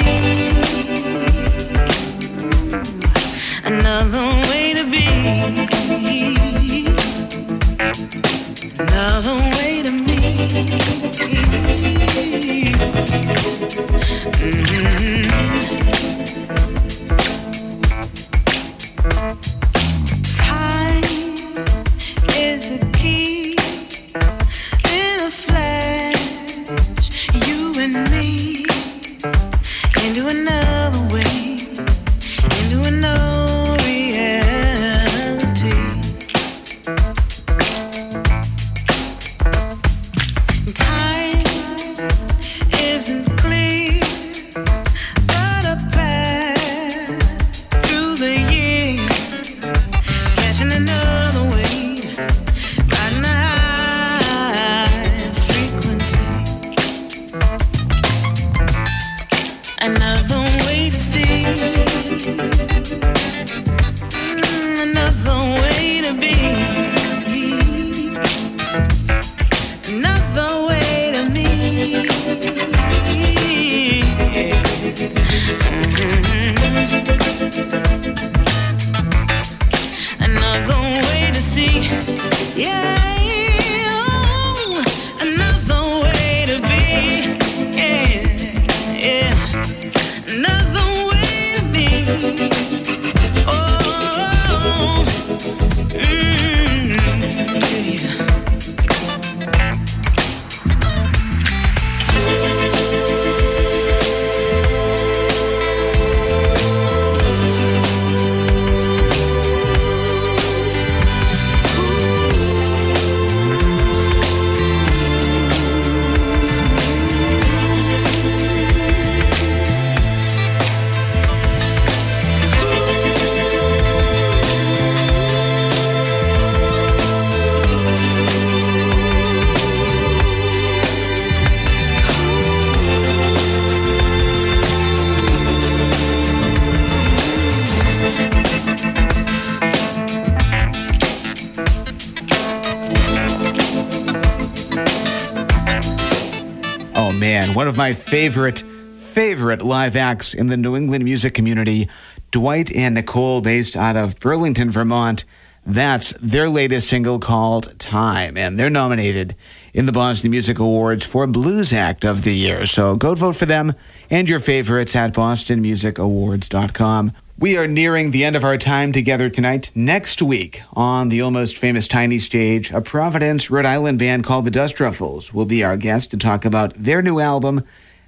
favorite, 148.35 148.63
favorite 148.93 149.61
live 149.61 149.95
acts 149.95 150.33
in 150.33 150.47
the 150.47 150.57
New 150.57 150.75
England 150.75 151.05
music 151.05 151.33
community, 151.33 151.87
Dwight 152.31 152.69
and 152.75 152.95
Nicole, 152.95 153.39
based 153.39 153.77
out 153.77 153.95
of 153.95 154.19
Burlington, 154.19 154.69
Vermont. 154.69 155.23
That's 155.65 156.11
their 156.19 156.49
latest 156.49 156.89
single 156.89 157.19
called 157.19 157.79
Time, 157.79 158.35
and 158.35 158.59
they're 158.59 158.69
nominated 158.69 159.37
in 159.73 159.85
the 159.85 159.93
Boston 159.93 160.31
Music 160.31 160.59
Awards 160.59 161.05
for 161.05 161.27
Blues 161.27 161.71
Act 161.71 162.03
of 162.03 162.25
the 162.25 162.35
Year. 162.35 162.65
So 162.65 162.97
go 162.97 163.15
vote 163.15 163.37
for 163.37 163.45
them 163.45 163.73
and 164.09 164.27
your 164.27 164.41
favorites 164.41 164.97
at 164.97 165.13
bostonmusicawards.com. 165.13 167.13
We 167.39 167.57
are 167.57 167.67
nearing 167.67 168.11
the 168.11 168.25
end 168.25 168.35
of 168.35 168.43
our 168.43 168.57
time 168.57 168.91
together 168.91 169.29
tonight. 169.29 169.71
Next 169.73 170.21
week 170.21 170.61
on 170.73 171.07
the 171.07 171.21
almost 171.21 171.57
famous 171.57 171.87
Tiny 171.87 172.17
Stage, 172.17 172.69
a 172.71 172.81
Providence, 172.81 173.49
Rhode 173.49 173.65
Island 173.65 173.99
band 173.99 174.25
called 174.25 174.43
the 174.43 174.51
Dust 174.51 174.81
Ruffles 174.81 175.33
will 175.33 175.45
be 175.45 175.63
our 175.63 175.77
guest 175.77 176.11
to 176.11 176.17
talk 176.17 176.43
about 176.43 176.73
their 176.73 177.01
new 177.01 177.21
album. 177.21 177.63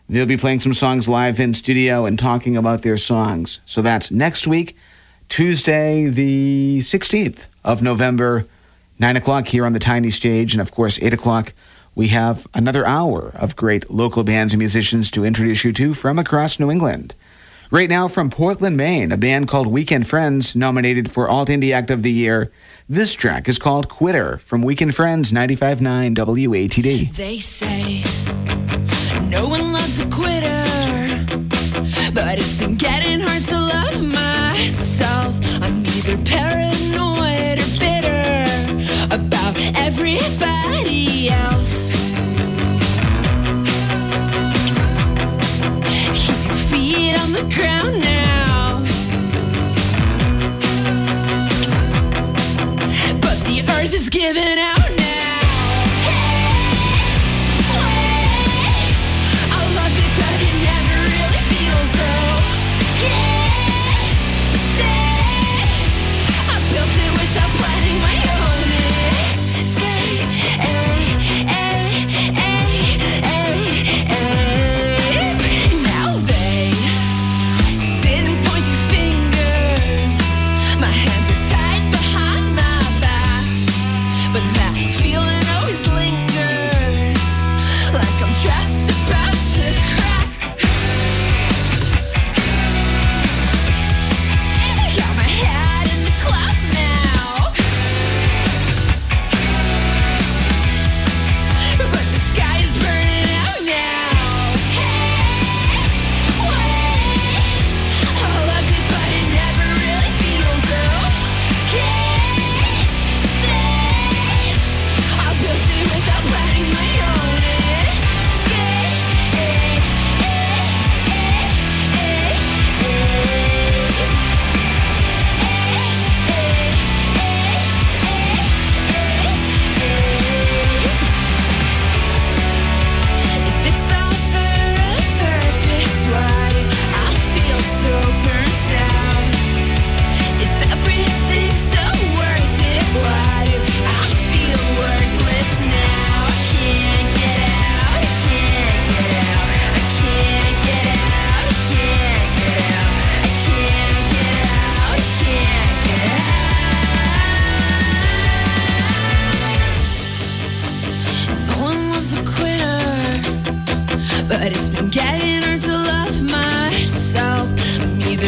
They'll 0.10 0.26
be 0.26 0.38
playing 0.38 0.62
some 0.62 0.74
songs 0.74 1.10
live 1.10 1.40
in 1.40 1.54
studio 1.54 2.06
and 2.06 2.18
talking 2.18 2.56
about 2.56 2.82
their 2.82 2.96
songs. 2.96 3.60
So 3.66 3.82
that's 3.82 4.10
next 4.10 4.48
week, 4.48 4.78
Tuesday, 5.28 6.06
the 6.06 6.80
16th 6.80 7.48
of 7.66 7.84
November, 7.84 8.46
9 9.00 9.18
o'clock 9.18 9.48
here 9.48 9.66
on 9.66 9.74
the 9.74 9.80
Tiny 9.80 10.10
Stage. 10.10 10.54
And 10.54 10.62
of 10.62 10.72
course, 10.72 10.98
8 11.02 11.14
o'clock, 11.14 11.52
we 11.94 12.08
have 12.08 12.48
another 12.54 12.86
hour 12.86 13.34
of 13.36 13.58
great 13.58 13.90
local 13.90 14.24
bands 14.24 14.54
and 14.54 14.60
musicians 14.60 15.12
to 15.12 15.26
introduce 15.26 15.66
you 15.66 15.74
to 15.74 15.94
from 15.94 16.18
across 16.18 16.58
New 16.58 16.72
England. 16.72 17.14
Right 17.70 17.90
now, 17.90 18.08
from 18.08 18.30
Portland, 18.30 18.78
Maine, 18.78 19.12
a 19.12 19.18
band 19.18 19.50
called 19.50 19.68
Weakened 19.68 20.08
Friends, 20.08 20.56
nominated 20.56 21.12
for 21.12 21.28
Alt 21.28 21.50
Indie 21.50 21.74
Act 21.74 21.92
of 21.92 22.02
the 22.02 22.12
Year. 22.12 22.50
This 22.88 23.14
track 23.14 23.50
is 23.50 23.60
called 23.60 23.90
Quitter 23.90 24.38
from 24.38 24.62
Weakened 24.62 24.96
Friends 24.96 25.34
95.9 25.34 26.16
WATD. 26.16 27.14
They 27.14 27.40
say 27.40 28.47
no 29.40 29.48
one 29.50 29.72
loves 29.72 30.00
a 30.00 30.06
quitter, 30.10 30.64
but 32.14 32.38
it's 32.38 32.58
been 32.60 32.76
getting 32.76 33.20
hard 33.20 33.44
to 33.46 33.58
love 33.76 34.02
myself. 34.04 35.36
I'm 35.62 35.86
either 35.86 36.18
paranoid 36.24 37.58
or 37.64 37.72
bitter 37.84 38.26
about 39.18 39.56
everybody 39.86 41.30
else. 41.30 41.92
Keep 46.20 46.42
your 46.48 46.60
feet 46.70 47.16
on 47.24 47.30
the 47.38 47.46
ground 47.54 47.94
now. 48.02 48.82
But 53.22 53.38
the 53.46 53.64
earth 53.76 53.94
is 53.94 54.10
giving 54.10 54.58
out 54.58 54.77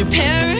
I'm 0.00 0.08
either 0.14 0.59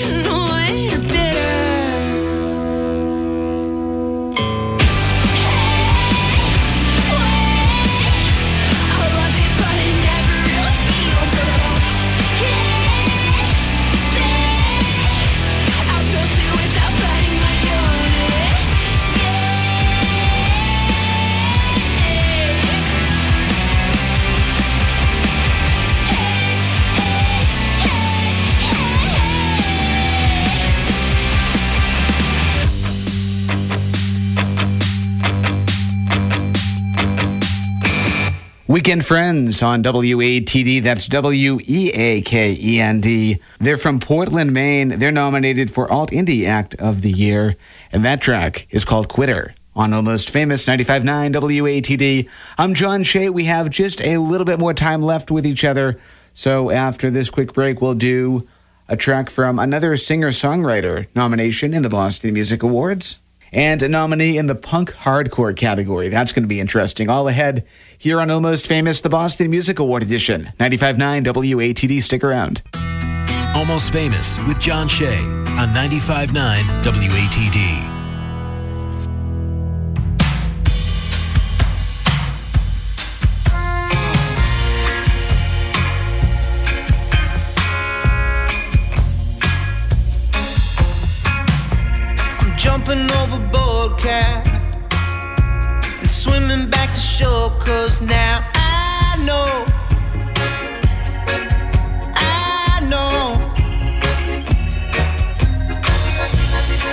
Weakened 38.71 39.05
Friends 39.05 39.65
on 39.65 39.83
WATD. 39.83 40.81
That's 40.85 41.09
W 41.09 41.59
E 41.67 41.91
A 41.93 42.23
K 42.23 42.57
E 42.57 42.79
N 42.79 43.01
D. 43.01 43.41
They're 43.59 43.77
from 43.77 43.99
Portland, 43.99 44.53
Maine. 44.53 44.91
They're 44.91 45.11
nominated 45.11 45.73
for 45.73 45.91
Alt 45.91 46.13
Indie 46.13 46.47
Act 46.47 46.77
of 46.77 47.03
the 47.03 47.11
Year, 47.11 47.57
and 47.91 48.05
that 48.05 48.21
track 48.21 48.69
is 48.71 48.85
called 48.85 49.09
Quitter. 49.09 49.55
On 49.75 49.93
Almost 49.93 50.31
Famous 50.31 50.67
95.9 50.67 51.35
WATD. 51.35 52.31
I'm 52.59 52.75
John 52.75 53.03
Shea. 53.03 53.29
We 53.29 53.47
have 53.47 53.71
just 53.71 54.01
a 54.03 54.19
little 54.19 54.45
bit 54.45 54.61
more 54.61 54.73
time 54.73 55.03
left 55.03 55.33
with 55.33 55.45
each 55.45 55.65
other. 55.65 55.99
So 56.33 56.71
after 56.71 57.11
this 57.11 57.29
quick 57.29 57.53
break, 57.53 57.83
we'll 57.83 57.95
do 57.95 58.47
a 58.87 58.97
track 58.97 59.31
from 59.31 59.59
another 59.59 59.97
singer 59.97 60.31
songwriter 60.31 61.09
nomination 61.17 61.75
in 61.75 61.83
the 61.83 61.91
Boston 61.91 62.35
Music 62.35 62.63
Awards 62.63 63.19
and 63.53 63.83
a 63.83 63.89
nominee 63.89 64.39
in 64.39 64.47
the 64.47 64.55
punk 64.55 64.93
hardcore 64.93 65.57
category. 65.57 66.09
That's 66.09 66.33
going 66.33 66.45
to 66.45 66.49
be 66.49 66.61
interesting. 66.61 67.09
All 67.09 67.29
ahead 67.29 67.65
here 67.99 68.21
on 68.21 68.31
Almost 68.31 68.67
Famous, 68.67 69.01
the 69.01 69.09
Boston 69.09 69.51
Music 69.51 69.79
Award 69.79 70.03
Edition. 70.03 70.51
95.9 70.59 71.25
WATD. 71.25 72.03
Stick 72.03 72.25
around. 72.25 72.63
Almost 73.55 73.93
Famous 73.93 74.39
with 74.47 74.61
John 74.61 74.89
Shea 74.89 75.19
on 75.19 75.69
95.9 75.69 76.63
WATD. 76.83 77.90
Jumping 92.61 93.11
overboard, 93.12 93.99
cat, 93.99 94.47
and 95.99 96.11
swimming 96.11 96.69
back 96.69 96.93
to 96.93 97.01
shore. 97.01 97.49
Cause 97.59 98.03
now 98.03 98.45
I 98.53 99.16
know, 99.24 99.65
I 102.15 102.81
know 102.93 103.41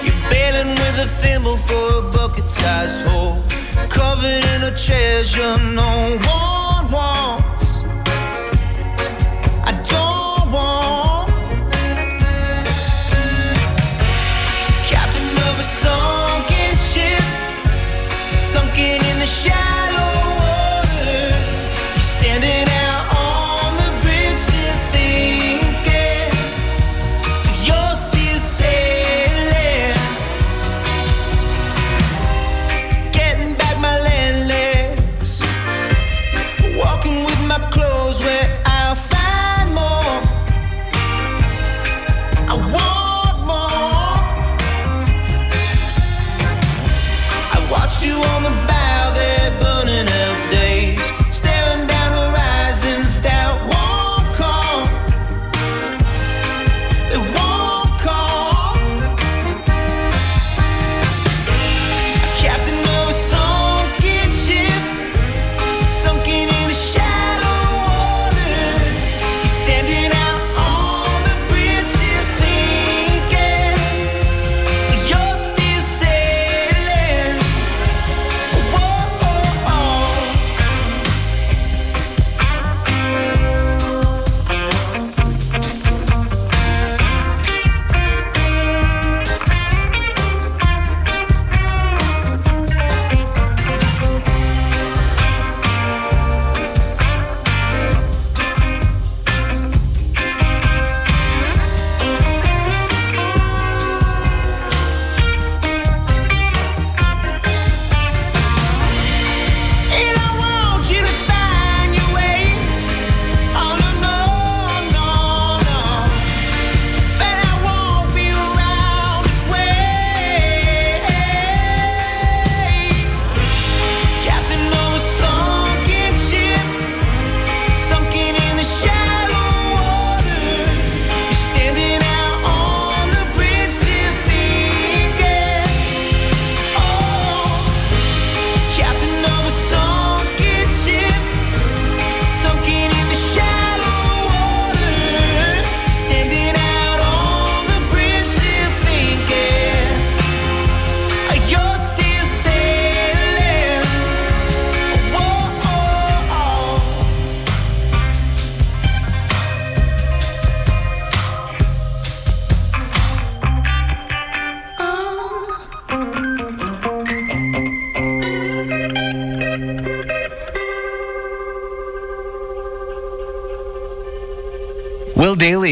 you're 0.06 0.30
bailing 0.32 0.70
with 0.70 1.06
a 1.06 1.08
thimble 1.20 1.58
for 1.58 1.96
a 2.00 2.02
bucket-sized 2.14 3.06
hole, 3.06 3.44
covered 3.90 4.46
in 4.46 4.64
a 4.64 4.78
treasure 4.78 5.58
no 5.76 6.18
one 6.32 6.92
wants. 6.94 7.67
Sunken 18.58 19.06
in 19.12 19.20
the 19.20 19.26
shallow 19.28 19.77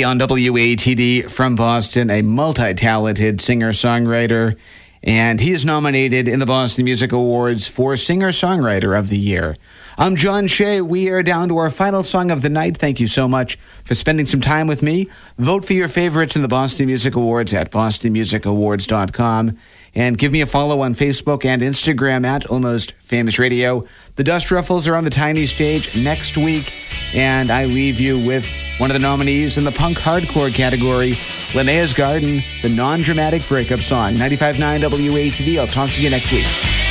On 0.04 0.20
WATD 0.20 1.30
from 1.30 1.56
Boston, 1.56 2.10
a 2.10 2.22
multi 2.22 2.74
talented 2.74 3.40
singer 3.40 3.72
songwriter 3.72 4.58
and 5.06 5.40
he 5.40 5.52
is 5.52 5.64
nominated 5.64 6.28
in 6.28 6.40
the 6.40 6.48
Boston 6.48 6.84
Music 6.84 7.12
Awards 7.12 7.68
for 7.68 7.96
Singer 7.96 8.30
Songwriter 8.30 8.98
of 8.98 9.10
the 9.10 9.18
Year. 9.18 9.56
I'm 10.00 10.16
John 10.16 10.48
Shea. 10.48 10.82
We 10.82 11.10
are 11.10 11.22
down 11.22 11.48
to 11.50 11.58
our 11.58 11.70
final 11.70 12.02
song 12.02 12.32
of 12.32 12.42
the 12.42 12.50
night. 12.50 12.76
Thank 12.76 13.00
you 13.00 13.06
so 13.06 13.28
much 13.28 13.58
for 13.84 13.94
spending 13.94 14.26
some 14.26 14.42
time 14.42 14.66
with 14.66 14.82
me. 14.82 15.08
Vote 15.38 15.64
for 15.64 15.74
your 15.74 15.88
favorites 15.88 16.36
in 16.36 16.42
the 16.42 16.48
Boston 16.48 16.88
Music 16.88 17.16
Awards 17.16 17.54
at 17.54 17.70
bostonmusicawards.com. 17.70 19.58
And 19.94 20.18
give 20.18 20.32
me 20.32 20.42
a 20.42 20.48
follow 20.48 20.82
on 20.82 20.96
Facebook 20.96 21.46
and 21.46 21.62
Instagram 21.62 22.26
at 22.26 22.48
Almost 22.48 22.94
Famous 22.94 23.38
Radio. 23.38 23.86
The 24.16 24.24
Dust 24.24 24.50
Ruffles 24.50 24.88
are 24.88 24.96
on 24.96 25.04
the 25.04 25.12
tiny 25.12 25.46
stage 25.46 25.96
next 25.96 26.36
week. 26.36 26.74
And 27.14 27.52
I 27.52 27.66
leave 27.66 28.02
you 28.02 28.26
with 28.28 28.46
one 28.78 28.90
of 28.90 28.94
the 28.94 29.00
nominees 29.00 29.58
in 29.58 29.64
the 29.64 29.72
punk 29.72 29.98
hardcore 29.98 30.54
category, 30.54 31.16
Linnea's 31.54 31.94
Garden, 31.94 32.42
the 32.62 32.70
non 32.70 33.02
dramatic 33.02 33.48
breakup 33.48 33.80
song. 33.80 34.16
95.9 34.16 34.84
WATD. 34.84 35.58
I'll 35.60 35.68
talk 35.68 35.90
to 35.92 36.02
you 36.02 36.10
next 36.10 36.32
week. 36.32 36.85